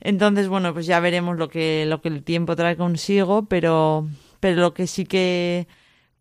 [0.00, 4.08] Entonces, bueno, pues ya veremos lo que, lo que el tiempo trae consigo, pero,
[4.40, 5.66] pero lo que sí que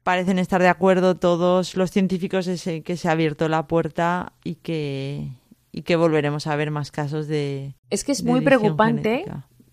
[0.04, 4.34] parecen estar de acuerdo todos los científicos es en que se ha abierto la puerta
[4.44, 5.30] y que,
[5.72, 7.76] y que volveremos a ver más casos de.
[7.90, 9.26] Es que es muy preocupante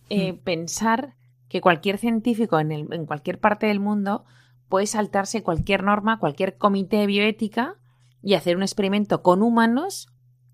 [0.09, 1.15] eh, pensar
[1.49, 4.25] que cualquier científico en, el- en cualquier parte del mundo
[4.69, 7.77] puede saltarse cualquier norma, cualquier comité de bioética
[8.23, 10.09] y hacer un experimento con humanos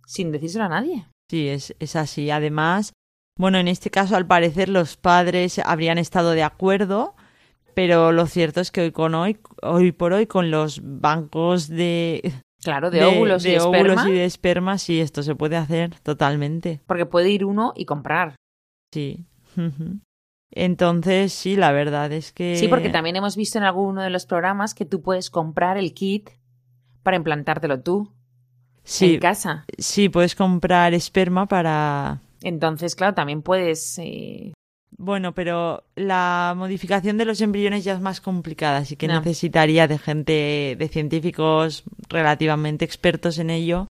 [0.07, 1.07] sin decírselo a nadie.
[1.29, 2.31] Sí, es, es así.
[2.31, 2.93] Además,
[3.39, 7.16] bueno, en este caso, al parecer, los padres habrían estado de acuerdo,
[7.77, 12.33] pero lo cierto es que hoy, con hoy, hoy por hoy, con los bancos de,
[12.65, 15.59] Claro, de, óvulos y de de esperma, óvulos y de esperma, sí, esto se puede
[15.59, 16.81] hacer totalmente.
[16.87, 18.35] porque puede ir uno y comprar.
[18.95, 19.27] Sí.
[20.53, 22.57] Entonces, sí, la verdad es que.
[22.57, 25.93] Sí, porque también hemos visto en alguno de los programas que tú puedes comprar el
[25.93, 26.31] kit
[27.03, 28.11] para implantártelo tú
[28.85, 29.67] Sí, en casa.
[29.77, 32.21] sí, puedes comprar esperma para.
[32.43, 33.99] Entonces, claro, también puedes...
[33.99, 34.53] eh,
[34.99, 39.19] Bueno, pero la modificación de los embriones ya es más complicada, así que No.
[39.19, 43.89] necesitaría de gente, de científicos relativamente expertos en ello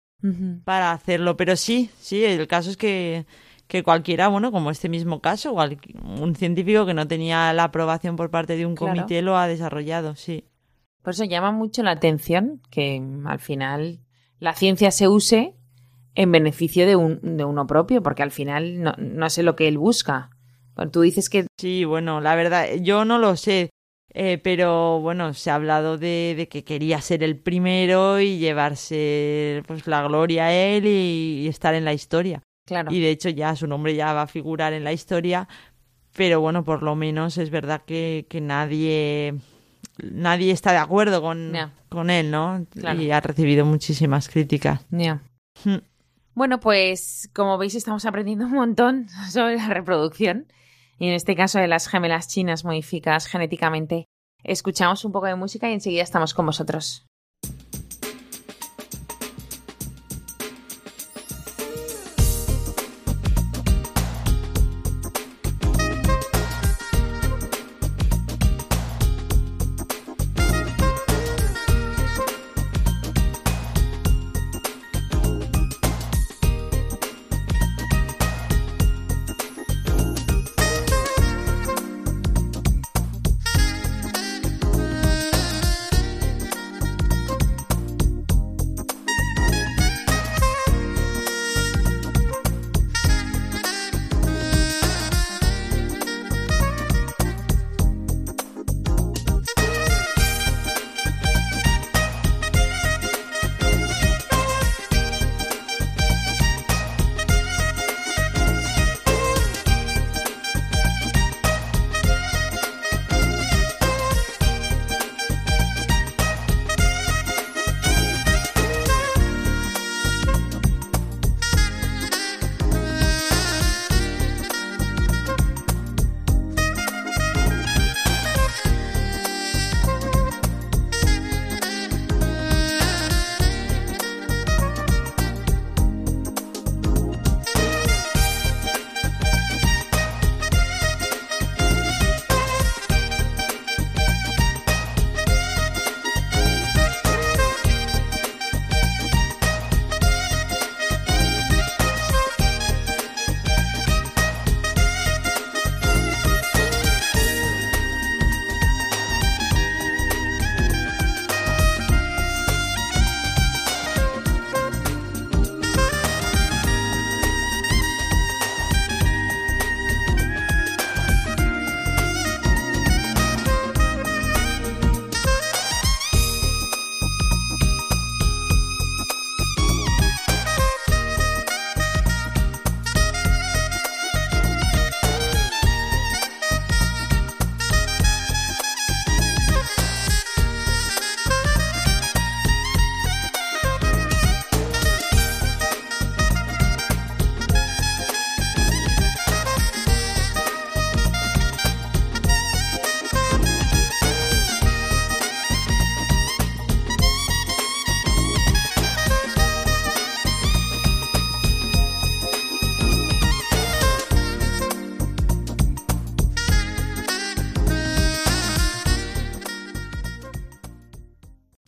[0.63, 1.35] para hacerlo.
[1.37, 3.25] Pero sí, sí, el caso es que,
[3.67, 8.29] que cualquiera, bueno, como este mismo caso, un científico que no tenía la aprobación por
[8.29, 8.93] parte de un Claro.
[8.93, 10.45] comité lo ha desarrollado, sí.
[11.01, 14.01] Por eso llama mucho la atención que mm, al final
[14.39, 15.55] la ciencia se use
[16.13, 19.67] en beneficio de, un, de uno propio, porque al final no, no sé lo que
[19.67, 20.29] él busca.
[20.91, 23.69] Tú dices que Sí, bueno, la verdad, yo no lo sé,
[24.13, 29.63] eh, pero bueno, se ha hablado de, de que quería ser el primero y llevarse
[29.67, 32.41] pues la gloria a él y, y estar en la historia.
[32.65, 32.91] Claro.
[32.91, 35.47] Y de hecho ya su nombre ya va a figurar en la historia,
[36.15, 39.35] pero bueno, por lo menos es verdad que, que nadie
[40.03, 41.53] nadie está de acuerdo con,
[41.89, 42.65] con él, ¿no?
[42.71, 43.01] Claro.
[43.01, 44.85] Y ha recibido muchísimas críticas.
[44.89, 45.21] Ya.
[45.63, 45.77] Hmm.
[46.33, 50.47] Bueno, pues como veis estamos aprendiendo un montón sobre la reproducción
[51.01, 54.07] y en este caso de las gemelas chinas modificadas genéticamente.
[54.43, 57.07] Escuchamos un poco de música y enseguida estamos con vosotros.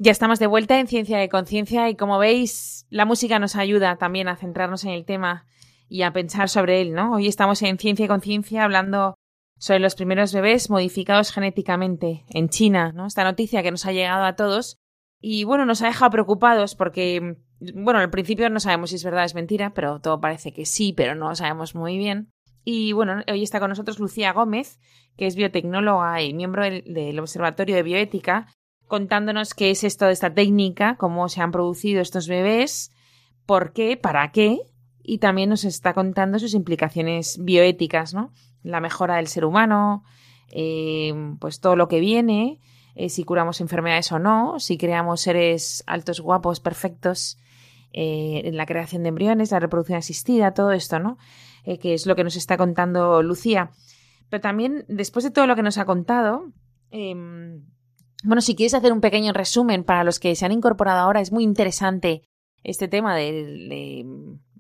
[0.04, 3.96] Ya estamos de vuelta en Ciencia de Conciencia y como veis, la música nos ayuda
[3.96, 5.46] también a centrarnos en el tema
[5.88, 7.14] y a pensar sobre él, ¿no?
[7.14, 9.16] Hoy estamos en Ciencia y Conciencia hablando
[9.58, 13.06] sobre los primeros bebés modificados genéticamente en China, ¿no?
[13.06, 14.76] Esta noticia que nos ha llegado a todos
[15.22, 17.38] y bueno, nos ha dejado preocupados porque,
[17.74, 20.66] bueno, al principio no sabemos si es verdad o es mentira, pero todo parece que
[20.66, 22.30] sí, pero no lo sabemos muy bien.
[22.66, 24.82] Y bueno, hoy está con nosotros Lucía Gómez,
[25.16, 28.48] que es biotecnóloga y miembro del Observatorio de Bioética
[28.94, 32.92] contándonos qué es esto de esta técnica, cómo se han producido estos bebés,
[33.48, 34.60] por qué, para qué,
[35.02, 38.32] y también nos está contando sus implicaciones bioéticas, ¿no?
[38.62, 40.04] La mejora del ser humano,
[40.52, 42.60] eh, pues todo lo que viene,
[42.94, 47.40] eh, si curamos enfermedades o no, si creamos seres altos, guapos, perfectos,
[47.94, 51.18] eh, en la creación de embriones, la reproducción asistida, todo esto, ¿no?
[51.64, 53.72] que es lo que nos está contando Lucía.
[54.30, 56.52] Pero también, después de todo lo que nos ha contado,
[56.92, 57.64] em,
[58.24, 61.32] bueno, si quieres hacer un pequeño resumen para los que se han incorporado ahora, es
[61.32, 62.24] muy interesante
[62.64, 64.06] este tema de,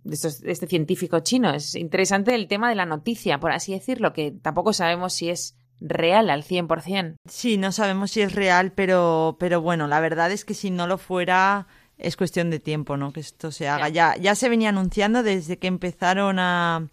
[0.05, 1.53] este científico chino.
[1.53, 5.57] Es interesante el tema de la noticia, por así decirlo, que tampoco sabemos si es
[5.79, 7.15] real al 100%.
[7.27, 10.87] Sí, no sabemos si es real, pero, pero bueno, la verdad es que si no
[10.87, 13.13] lo fuera, es cuestión de tiempo, ¿no?
[13.13, 13.89] Que esto se haga.
[13.89, 16.89] Ya, ya se venía anunciando desde que empezaron a...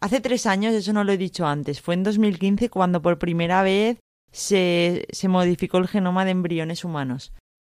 [0.00, 3.62] Hace tres años, eso no lo he dicho antes, fue en 2015 cuando por primera
[3.62, 3.98] vez
[4.34, 7.32] se, se modificó el genoma de embriones humanos.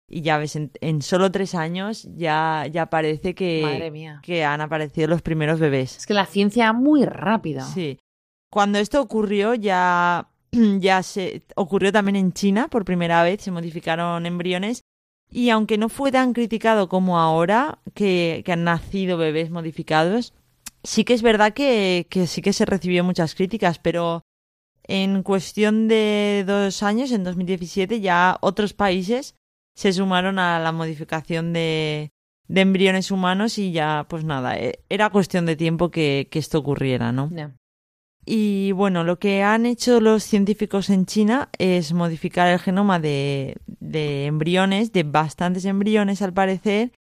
[0.09, 5.21] Y ya ves, en, solo tres años ya, ya parece que, que han aparecido los
[5.21, 5.97] primeros bebés.
[5.97, 7.65] Es que la ciencia muy rápido.
[7.65, 7.99] Sí.
[8.51, 10.27] Cuando esto ocurrió ya,
[10.79, 14.81] ya se ocurrió también en China por primera vez, se modificaron embriones.
[15.31, 20.33] Y aunque no fue tan criticado como ahora, que, que han nacido bebés modificados,
[20.83, 24.23] sí que es verdad que, que sí que se recibió muchas críticas, pero
[24.89, 29.35] en cuestión de dos años, en 2017, ya otros países
[29.75, 32.11] se sumaron a la modificación de,
[32.47, 36.57] de embriones humanos y ya, pues nada, e, era cuestión de tiempo que, que esto
[36.57, 37.29] ocurriera, ¿no?
[38.25, 43.57] Y bueno, lo que han hecho los científicos en China es modificar el genoma de,
[43.67, 46.93] de embriones, de bastantes embriones al parecer,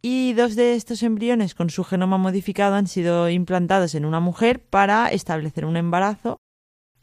[0.00, 4.64] y dos de estos embriones con su genoma modificado han sido implantados en una mujer
[4.64, 6.38] para establecer un embarazo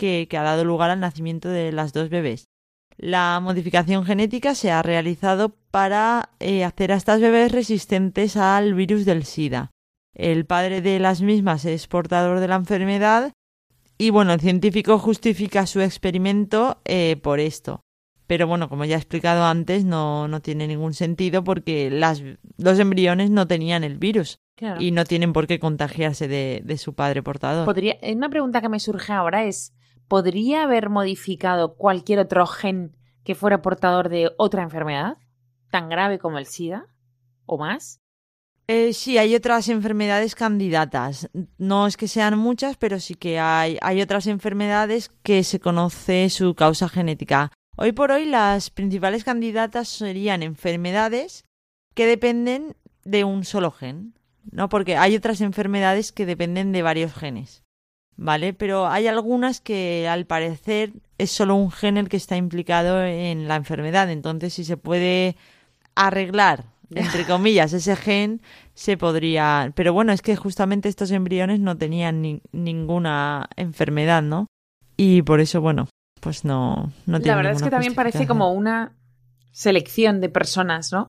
[0.04, 2.50] que, ha dado lugar al nacimiento de las dos bebés.
[2.98, 9.06] La modificación genética se ha realizado para eh, hacer a estas bebés resistentes al virus
[9.06, 9.72] del SIDA.
[10.14, 13.32] El padre de las mismas es portador de la enfermedad
[13.98, 17.82] y bueno, el científico justifica su experimento eh, por esto.
[18.28, 22.22] Pero bueno, como ya he explicado antes, no, no tiene ningún sentido porque las,
[22.58, 24.38] los embriones no tenían el virus.
[24.80, 27.66] Y no tienen por qué contagiarse de, de su padre portador.
[27.66, 29.74] Podría, una pregunta que me surge ahora es,
[30.08, 35.18] ¿podría haber modificado cualquier otro gen que fuera portador de otra enfermedad
[35.72, 36.86] tan grave como el SIDA
[37.46, 38.00] o más?
[38.68, 41.30] Eh, sí, hay otras enfermedades candidatas.
[41.58, 46.30] No es que sean muchas, pero sí que hay, hay otras enfermedades que se conoce
[46.30, 47.52] su causa genética.
[47.76, 51.44] Hoy por hoy las principales candidatas serían enfermedades
[51.94, 54.14] que dependen de un solo gen,
[54.52, 54.70] ¿no?
[54.70, 57.63] Porque hay otras enfermedades que dependen de varios genes.
[58.18, 58.54] ¿Vale?
[58.54, 63.48] Pero hay algunas que al parecer es solo un gen el que está implicado en
[63.48, 64.10] la enfermedad.
[64.10, 65.36] Entonces, si se puede
[65.96, 68.42] arreglar, entre comillas, ese gen,
[68.74, 69.72] se podría.
[69.76, 74.48] Pero bueno, es que justamente estos embriones no tenían ninguna enfermedad, ¿no?
[74.98, 75.88] Y por eso, bueno,
[76.20, 78.94] pues no, no La verdad es que también parece como una
[79.52, 81.08] selección de personas, ¿no?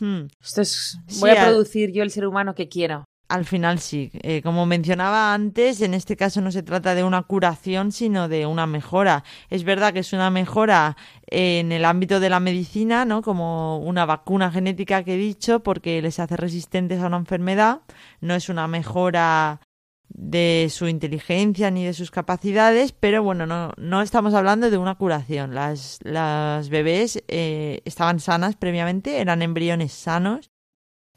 [0.00, 0.28] Hmm.
[0.40, 3.04] Esto es, voy a producir yo el ser humano que quiero.
[3.28, 4.10] Al final sí.
[4.22, 8.46] Eh, como mencionaba antes, en este caso no se trata de una curación, sino de
[8.46, 9.22] una mejora.
[9.50, 13.20] Es verdad que es una mejora en el ámbito de la medicina, ¿no?
[13.20, 17.82] Como una vacuna genética que he dicho, porque les hace resistentes a una enfermedad.
[18.22, 19.60] No es una mejora
[20.08, 24.94] de su inteligencia ni de sus capacidades, pero bueno, no, no estamos hablando de una
[24.94, 25.54] curación.
[25.54, 30.50] Las, las bebés eh, estaban sanas previamente, eran embriones sanos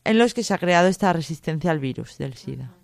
[0.03, 2.75] en los que se ha creado esta resistencia al virus del SIDA.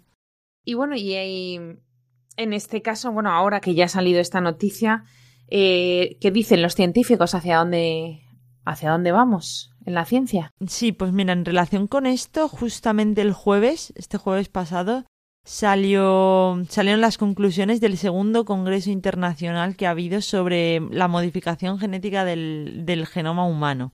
[0.63, 5.05] Y bueno, y, en este caso, bueno, ahora que ya ha salido esta noticia,
[5.47, 8.21] eh, ¿qué dicen los científicos hacia dónde,
[8.65, 10.51] hacia dónde vamos en la ciencia?
[10.67, 15.05] Sí, pues mira, en relación con esto, justamente el jueves, este jueves pasado,
[15.45, 22.25] salió, salieron las conclusiones del segundo Congreso Internacional que ha habido sobre la modificación genética
[22.25, 23.93] del, del genoma humano.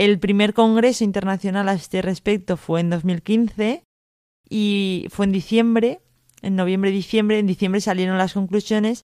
[0.00, 3.84] El primer congreso internacional a este respecto fue en 2015
[4.48, 6.00] y fue en diciembre,
[6.40, 7.38] en noviembre-diciembre.
[7.38, 9.04] En diciembre salieron las conclusiones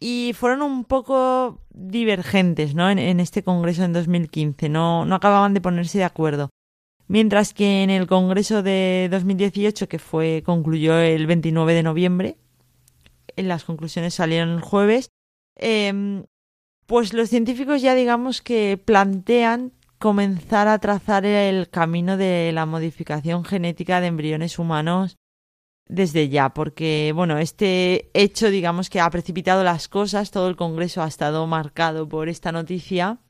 [0.00, 2.90] y fueron un poco divergentes, ¿no?
[2.90, 6.50] En, este congreso en 2015, no, no acababan de ponerse de acuerdo.
[7.06, 12.38] Mientras que en el congreso de 2018, que fue concluyó el 29 de noviembre,
[13.36, 15.10] en las conclusiones salieron el jueves,
[15.60, 16.24] eh,
[16.86, 23.44] pues los científicos ya digamos que plantean comenzar a trazar el camino de la modificación
[23.44, 25.16] genética de embriones humanos
[25.88, 31.02] desde ya, porque bueno, este hecho digamos que ha precipitado las cosas, todo el Congreso
[31.02, 33.20] ha estado marcado por esta noticia.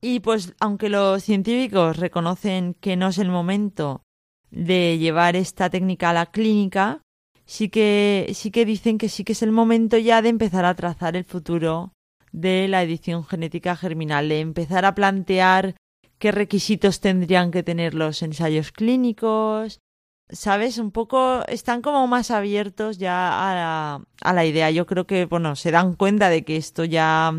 [0.00, 4.02] Y pues aunque los científicos reconocen que no es el momento
[4.50, 7.02] de llevar esta técnica a la clínica,
[7.44, 10.74] sí que sí que dicen que sí que es el momento ya de empezar a
[10.74, 11.92] trazar el futuro
[12.32, 15.74] de la edición genética germinal, de empezar a plantear
[16.18, 19.80] qué requisitos tendrían que tener los ensayos clínicos,
[20.28, 20.78] ¿sabes?
[20.78, 24.70] Un poco están como más abiertos ya a la, a la idea.
[24.70, 27.32] Yo creo que, bueno, se dan cuenta de que esto ya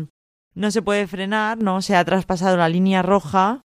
[0.54, 1.82] no se puede frenar, ¿no?
[1.82, 3.62] Se ha traspasado la línea roja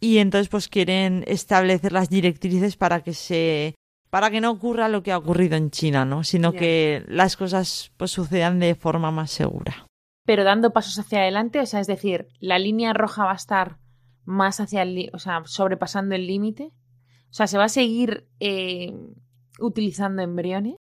[0.00, 3.74] y entonces pues quieren establecer las directrices para que se
[4.10, 6.22] para que no ocurra lo que ha ocurrido en China, ¿no?
[6.22, 9.86] Sino que las cosas pues sucedan de forma más segura
[10.24, 13.78] pero dando pasos hacia adelante, o sea, es decir, la línea roja va a estar
[14.24, 16.72] más hacia el, o sea, sobrepasando el límite.
[17.30, 18.92] O sea, se va a seguir eh,
[19.58, 20.76] utilizando embriones.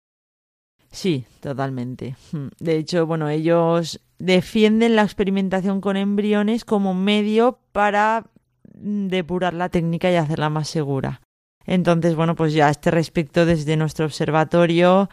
[0.91, 2.15] Sí, totalmente.
[2.31, 2.47] Hmm.
[2.59, 8.25] De hecho, bueno, ellos defienden la experimentación con embriones como medio para
[8.73, 11.21] mm, depurar la técnica y hacerla más segura.
[11.65, 15.09] Entonces, bueno, pues ya a este respecto, desde nuestro observatorio,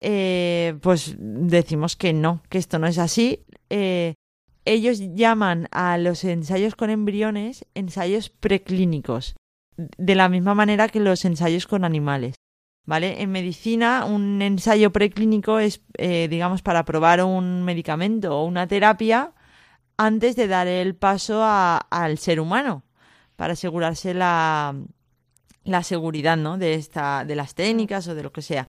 [0.00, 3.44] eh, pues decimos que no, que esto no es así.
[3.70, 4.14] Eh,
[4.64, 9.34] ellos llaman a los ensayos con embriones ensayos preclínicos,
[9.76, 12.34] de la misma manera que los ensayos con animales.
[12.84, 13.20] ¿Vale?
[13.20, 19.34] En medicina, un ensayo preclínico es, eh, digamos, para probar un medicamento o una terapia
[19.98, 22.84] antes de dar el paso al ser humano,
[23.36, 24.74] para asegurarse la,
[25.64, 26.56] la seguridad, ¿no?
[26.56, 28.67] De, esta, de las técnicas o de lo que sea.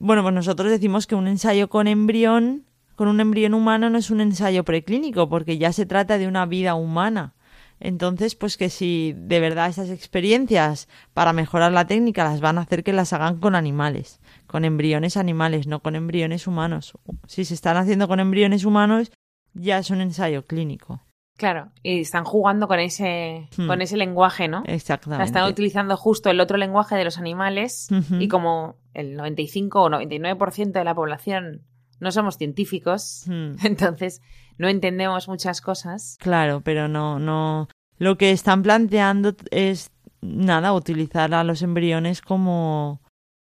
[0.00, 2.64] Bueno, pues nosotros decimos que un ensayo con embrión
[2.98, 6.46] con un embrión humano no es un ensayo preclínico, porque ya se trata de una
[6.46, 7.32] vida humana.
[7.78, 12.62] Entonces, pues que si de verdad esas experiencias para mejorar la técnica las van a
[12.62, 14.18] hacer que las hagan con animales,
[14.48, 16.92] con embriones animales, no con embriones humanos.
[17.28, 19.12] Si se están haciendo con embriones humanos,
[19.54, 21.00] ya es un ensayo clínico.
[21.38, 23.68] Claro, y están jugando con ese, hmm.
[23.68, 24.64] con ese lenguaje, ¿no?
[24.66, 25.24] Exactamente.
[25.24, 30.72] están utilizando justo el otro lenguaje de los animales y como el 95 o 99%
[30.72, 31.62] de la población
[32.00, 33.54] no somos científicos, hmm.
[33.64, 34.20] entonces
[34.58, 36.16] no entendemos muchas cosas.
[36.18, 37.68] Claro, pero no, no.
[37.98, 43.00] Lo que están planteando es nada, utilizar a los embriones como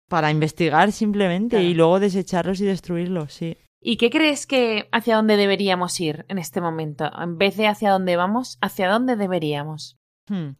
[0.07, 3.57] para investigar simplemente y luego desecharlos y destruirlos, sí.
[3.81, 7.09] ¿Y qué crees que hacia dónde deberíamos ir en este momento?
[7.19, 9.97] En vez de hacia dónde vamos, ¿hacia dónde deberíamos?
[10.27, 10.51] Hmm.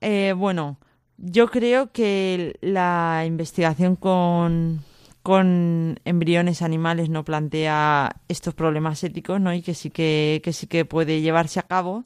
[0.00, 0.78] Eh, bueno,
[1.18, 4.82] yo creo que la investigación con
[5.24, 9.54] con embriones animales no plantea estos problemas éticos, ¿no?
[9.54, 12.04] Y que sí que, que sí que puede llevarse a cabo.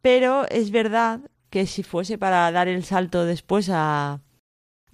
[0.00, 1.20] Pero es verdad
[1.50, 4.22] que si fuese para dar el salto después a,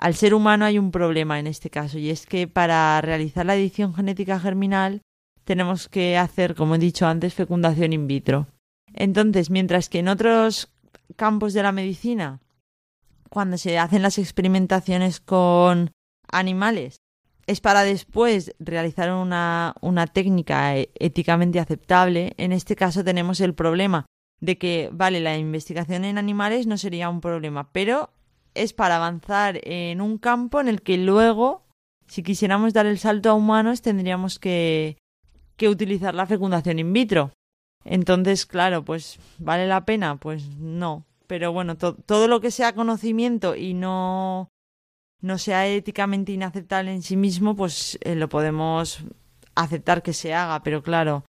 [0.03, 3.55] al ser humano hay un problema en este caso, y es que para realizar la
[3.55, 5.03] edición genética germinal
[5.44, 8.48] tenemos que hacer, como he dicho antes, fecundación in vitro.
[8.92, 10.72] Entonces, mientras que en otros
[11.14, 12.40] campos de la medicina,
[13.30, 15.92] cuando se hacen las experimentaciones con
[16.32, 16.96] animales,
[17.46, 22.34] es para después realizar una, una técnica e, éticamente aceptable.
[22.38, 24.07] En este caso tenemos el problema
[24.40, 28.11] de que, vale, la investigación en animales no sería un problema, pero
[28.55, 31.64] es para avanzar en un campo en el que luego,
[32.07, 34.98] si quisiéramos dar el salto a humanos, tendríamos que,
[35.57, 37.32] que utilizar la fecundación in vitro.
[37.84, 41.05] Entonces, claro, pues vale la pena, pues no.
[41.26, 44.48] Pero bueno, todo lo que sea conocimiento y no
[45.22, 49.05] no sea éticamente inaceptable en sí mismo, pues eh, lo podemos
[49.55, 51.24] aceptar que se haga, pero claro,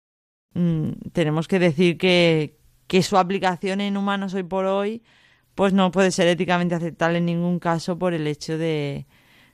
[0.53, 2.57] mm, tenemos que decir que,
[2.87, 5.03] que su aplicación en humanos hoy por hoy
[5.61, 9.05] pues no puede ser éticamente aceptable en ningún caso por el hecho de,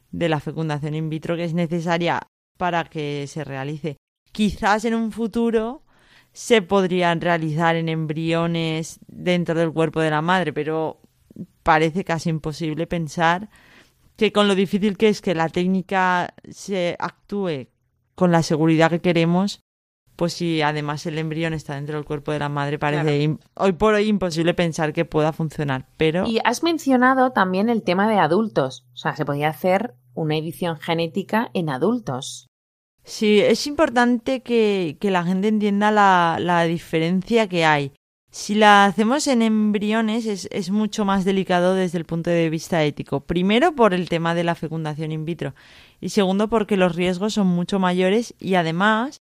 [0.10, 2.22] de la fecundación in vitro que es necesaria
[2.56, 3.98] para que se realice.
[4.32, 5.84] Quizás en un futuro
[6.32, 11.02] se podrían realizar en embriones dentro del cuerpo de la madre, pero
[11.62, 13.50] parece casi imposible pensar
[14.16, 17.68] que con lo difícil que es que la técnica se actúe
[18.16, 19.60] con la seguridad que queremos,
[20.18, 23.94] pues si además el embrión está dentro del cuerpo de la madre, parece hoy por
[23.94, 25.86] hoy imposible pensar que pueda funcionar.
[25.96, 26.26] Pero...
[26.26, 28.84] Y has mencionado también el tema de adultos.
[28.94, 32.48] O sea, se podía hacer una edición genética en adultos.
[33.04, 37.94] Sí, es importante que, que la gente entienda la, la, diferencia que hay.
[38.32, 42.84] Si la hacemos en embriones es, es, mucho más delicado desde el punto de vista
[42.84, 43.22] ético.
[43.22, 45.54] Primero por el tema de la fecundación in vitro
[46.02, 49.22] y segundo porque los riesgos son mucho mayores y además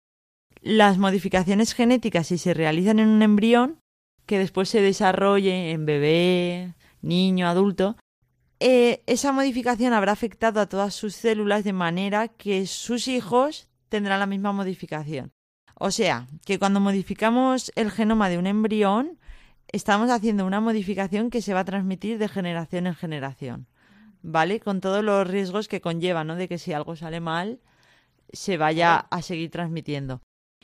[0.62, 3.80] las modificaciones genéticas si se realizan en un embrión
[4.26, 7.96] que después se desarrolle en bebé, niño, adulto,
[8.60, 14.20] eh, esa modificación habrá afectado a todas sus células de manera que sus hijos tendrán
[14.20, 15.32] la misma modificación.
[15.74, 19.18] O sea, que cuando modificamos el genoma de un embrión,
[19.66, 23.66] estamos haciendo una modificación que se va a transmitir de generación en generación.
[24.22, 24.60] ¿Vale?
[24.60, 26.36] Con todos los riesgos que conlleva, ¿no?
[26.36, 27.58] De que si algo sale mal,
[28.32, 30.22] se vaya a seguir transmitiendo.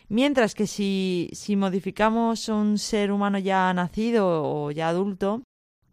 [0.08, 5.42] Mientras que si, si modificamos un ser humano ya nacido o ya adulto,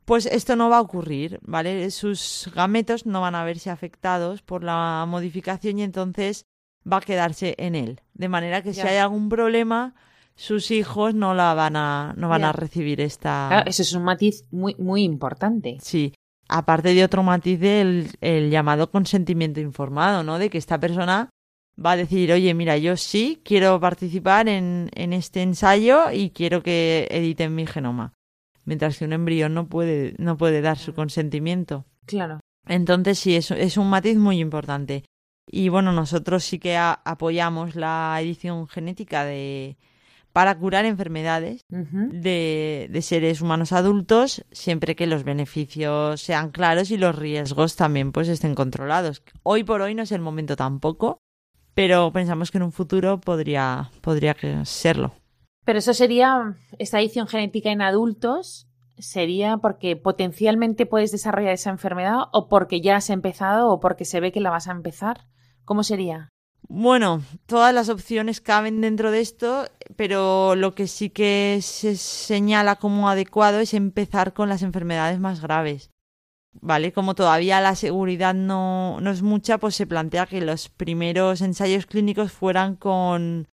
[0.06, 1.90] pues esto no va a ocurrir, ¿vale?
[1.92, 6.46] Sus gametos no van a verse afectados por la modificación y entonces
[6.90, 8.02] va a quedarse en él.
[8.14, 9.96] De manera que si hay algún problema,
[10.36, 13.48] sus hijos no la van a, no van a recibir esta.
[13.50, 15.78] Claro, eso es un matiz muy, muy importante.
[15.82, 16.14] Sí.
[16.48, 20.38] Aparte de otro matiz del el llamado consentimiento informado, ¿no?
[20.38, 21.30] De que esta persona
[21.84, 26.64] va a decir, oye, mira, yo sí quiero participar en, en este ensayo y quiero
[26.64, 28.14] que editen mi genoma
[28.66, 31.86] mientras que un embrión no puede, no puede dar su consentimiento.
[32.06, 32.40] Claro.
[32.68, 35.04] Entonces sí, es, es un matiz muy importante.
[35.48, 39.78] Y bueno, nosotros sí que apoyamos la edición genética de
[40.34, 46.98] para curar enfermedades de, de, seres humanos adultos, siempre que los beneficios sean claros y
[46.98, 49.24] los riesgos también pues estén controlados.
[49.44, 51.22] Hoy por hoy no es el momento tampoco,
[51.76, 55.14] pero pensamos que en un futuro podría, podría serlo.
[55.66, 58.68] Pero eso sería, esta edición genética en adultos,
[58.98, 64.20] sería porque potencialmente puedes desarrollar esa enfermedad o porque ya has empezado o porque se
[64.20, 65.28] ve que la vas a empezar.
[65.66, 66.30] ¿Cómo sería?
[66.68, 69.66] Bueno, todas las opciones caben dentro de esto,
[69.96, 75.42] pero lo que sí que se señala como adecuado es empezar con las enfermedades más
[75.42, 75.92] graves.
[76.62, 76.94] ¿Vale?
[76.94, 81.86] Como todavía la seguridad no, no es mucha, pues se plantea que los primeros ensayos
[81.86, 83.48] clínicos fueran con,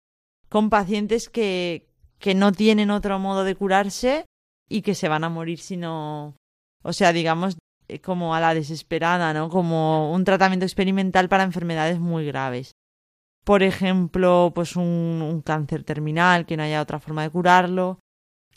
[0.48, 1.88] con pacientes que,
[2.18, 4.26] que no tienen otro modo de curarse
[4.68, 6.36] y que se van a morir si no.
[6.82, 7.56] O sea, digamos,
[7.88, 9.48] eh, como a la desesperada, ¿no?
[9.48, 12.72] Como un tratamiento experimental para enfermedades muy graves.
[13.44, 18.00] Por ejemplo, pues un, un cáncer terminal, que no haya otra forma de curarlo.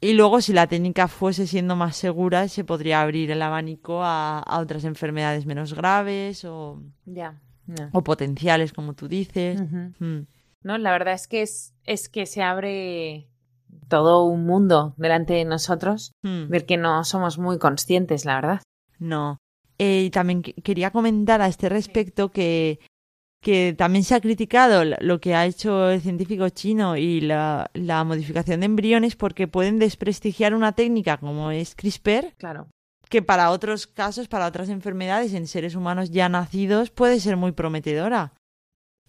[0.03, 4.39] Y luego, si la técnica fuese siendo más segura, se podría abrir el abanico a,
[4.39, 6.81] a otras enfermedades menos graves o,
[7.91, 9.61] o potenciales, como tú dices.
[9.99, 10.21] Mm.
[10.63, 13.27] No, la verdad es que es, es que se abre
[13.87, 16.47] todo un mundo delante de nosotros hmm.
[16.49, 18.61] del que no somos muy conscientes, la verdad.
[18.99, 19.37] No.
[19.77, 22.79] Eh, y también quería comentar a este respecto que,
[23.41, 28.03] que también se ha criticado lo que ha hecho el científico chino y la, la
[28.03, 32.33] modificación de embriones porque pueden desprestigiar una técnica como es CRISPR.
[32.37, 32.67] Claro
[33.11, 37.51] que para otros casos, para otras enfermedades en seres humanos ya nacidos puede ser muy
[37.51, 38.31] prometedora.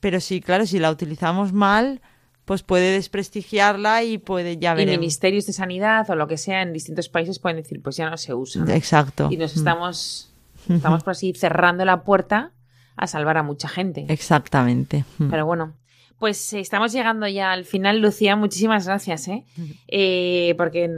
[0.01, 2.03] Pero sí, claro, si la utilizamos mal,
[2.45, 4.89] pues puede desprestigiarla y puede ya ver.
[4.89, 8.11] Y ministerios de sanidad o lo que sea en distintos países pueden decir, pues ya
[8.11, 8.65] no se usa.
[8.75, 9.29] Exacto.
[9.31, 9.59] Y nos mm.
[9.59, 10.35] estamos,
[10.69, 12.51] estamos por así cerrando la puerta
[12.97, 14.07] a salvar a mucha gente.
[14.09, 15.05] Exactamente.
[15.19, 15.31] Mm.
[15.31, 15.75] Pero bueno,
[16.19, 18.37] pues estamos llegando ya al final, Lucía.
[18.37, 19.45] Muchísimas gracias, ¿eh?
[19.89, 20.89] eh porque,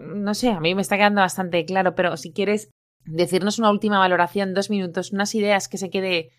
[0.00, 2.70] no sé, a mí me está quedando bastante claro, pero si quieres
[3.04, 6.30] decirnos una última valoración, dos minutos, unas ideas que se quede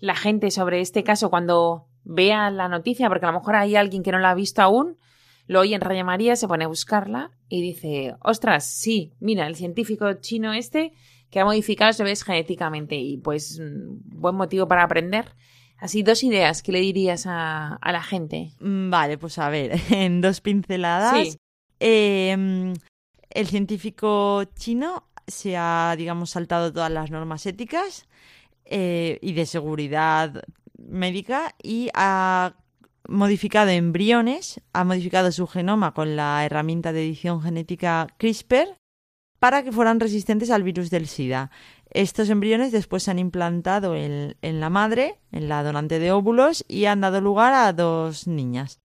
[0.00, 4.02] la gente sobre este caso cuando vea la noticia, porque a lo mejor hay alguien
[4.02, 4.96] que no la ha visto aún,
[5.46, 9.56] lo oye en Radio María, se pone a buscarla y dice, ostras, sí, mira, el
[9.56, 10.94] científico chino este
[11.34, 15.34] que ha modificado los bebés genéticamente y pues mm, buen motivo para aprender.
[15.78, 18.52] Así, dos ideas que le dirías a, la gente.
[18.60, 21.36] Mm, vale, pues a ver, en dos pinceladas.
[21.80, 22.72] Em,
[23.30, 28.06] el científico chino se ha, digamos, saltado todas las normas éticas
[28.64, 30.44] eh, y de seguridad
[30.78, 32.54] médica y ha
[33.08, 38.68] modificado embriones, ha modificado su genoma con la herramienta de edición genética CRISPR
[39.44, 41.50] para que fueran resistentes al virus del SIDA.
[41.90, 46.86] Estos embriones después se han implantado en, la madre, en la donante de óvulos, y
[46.86, 48.80] han dado lugar a dos niñas.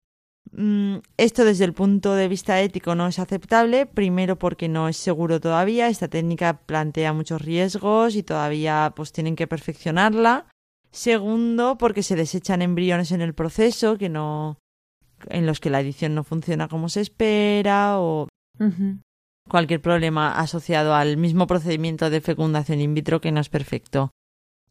[0.51, 4.97] Mm, esto desde el punto de vista ético no es aceptable, primero porque no es
[4.97, 10.47] seguro todavía, esta técnica plantea muchos riesgos y todavía pues tienen que perfeccionarla.
[10.89, 14.57] Segundo, porque se desechan embriones en el proceso que no
[15.29, 18.27] en los que la edición no funciona como se espera o
[19.47, 24.11] cualquier problema asociado al mismo procedimiento de fecundación in vitro que no es perfecto.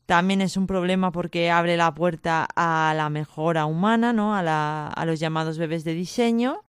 [0.07, 4.37] también es un problema porque abre la puerta a la mejora humana, ¿no?
[4.37, 6.63] A, la, a los llamados bebés de diseño.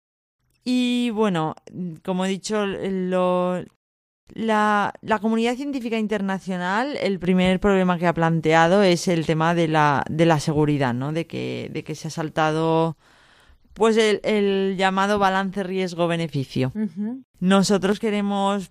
[0.63, 1.55] Y bueno,
[2.03, 3.63] como he dicho, lo,
[4.33, 9.67] la, la, comunidad científica internacional, el primer problema que ha planteado es el tema de
[9.67, 11.13] la, de la seguridad, ¿no?
[11.13, 12.97] De que, de que se ha saltado
[13.77, 16.73] pues el, el llamado balance riesgo-beneficio.
[17.39, 18.69] Nosotros queremos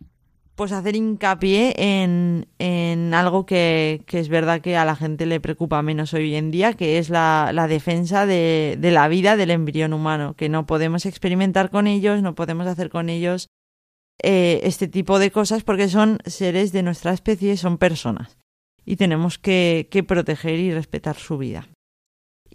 [0.57, 5.39] pues hacer hincapié en, en algo que, que, es verdad que a la gente le
[5.39, 9.51] preocupa menos hoy en día, que es la, la defensa de, de, la vida del
[9.51, 13.49] embrión humano, que no podemos experimentar con ellos, no podemos hacer con ellos
[14.23, 18.39] eh, este tipo de cosas porque son seres de nuestra especie, son personas
[18.85, 21.69] y tenemos que, que proteger y respetar su vida.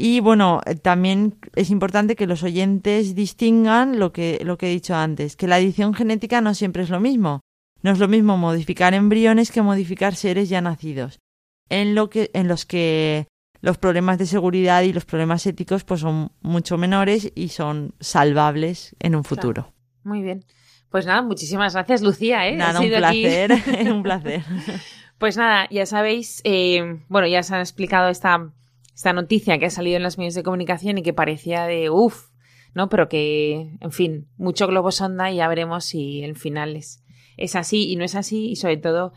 [0.03, 4.73] Y bueno, eh, también es importante que los oyentes distingan lo que, lo que he
[4.73, 7.41] dicho antes, que la edición genética no siempre es lo mismo.
[7.83, 11.19] No es lo mismo modificar embriones que modificar seres ya nacidos,
[11.69, 13.27] en, lo que, en los que
[13.61, 18.95] los problemas de seguridad y los problemas éticos pues son mucho menores y son salvables
[18.99, 19.71] en un futuro.
[20.03, 20.43] Muy bien.
[20.89, 22.47] Pues nada, muchísimas gracias, Lucía.
[22.47, 22.55] ¿eh?
[22.55, 23.51] Nada, un placer,
[23.91, 24.41] un placer.
[25.19, 28.51] Pues nada, ya sabéis, eh, bueno, ya se han explicado esta,
[28.93, 32.29] esta noticia que ha salido en los medios de comunicación y que parecía de uff,
[32.73, 32.89] ¿no?
[32.89, 37.03] Pero que, en fin, mucho globo sonda y ya veremos si el final es,
[37.37, 39.13] es así y no es así y sobre todo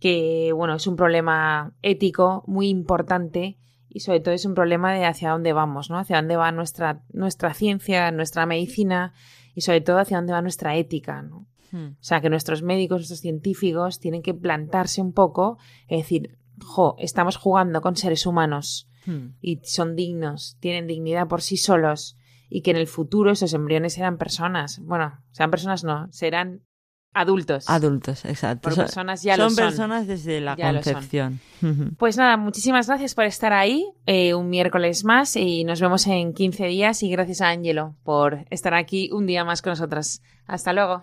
[0.00, 3.58] que, bueno, es un problema ético muy importante
[3.88, 5.98] y sobre todo es un problema de hacia dónde vamos, ¿no?
[5.98, 9.12] Hacia dónde va nuestra, nuestra ciencia, nuestra medicina
[9.54, 11.46] y sobre todo hacia dónde va nuestra ética, ¿no?
[11.70, 11.92] Hmm.
[11.92, 15.58] O sea, que nuestros médicos, nuestros científicos tienen que plantarse un poco
[15.88, 19.34] y decir, jo, estamos jugando con seres humanos hmm.
[19.40, 22.16] y son dignos, tienen dignidad por sí solos
[22.48, 24.80] y que en el futuro esos embriones serán personas.
[24.80, 26.62] Bueno, sean personas no, serán
[27.14, 27.68] Adultos.
[27.68, 28.70] Adultos, exacto.
[28.70, 31.40] son, personas ya son, lo personas desde la concepción.
[31.98, 36.32] Pues nada, muchísimas gracias por estar ahí eh, un miércoles más y nos vemos en
[36.32, 40.22] 15 días y gracias a Angelo por estar aquí un día más con nosotras.
[40.46, 41.02] Hasta luego.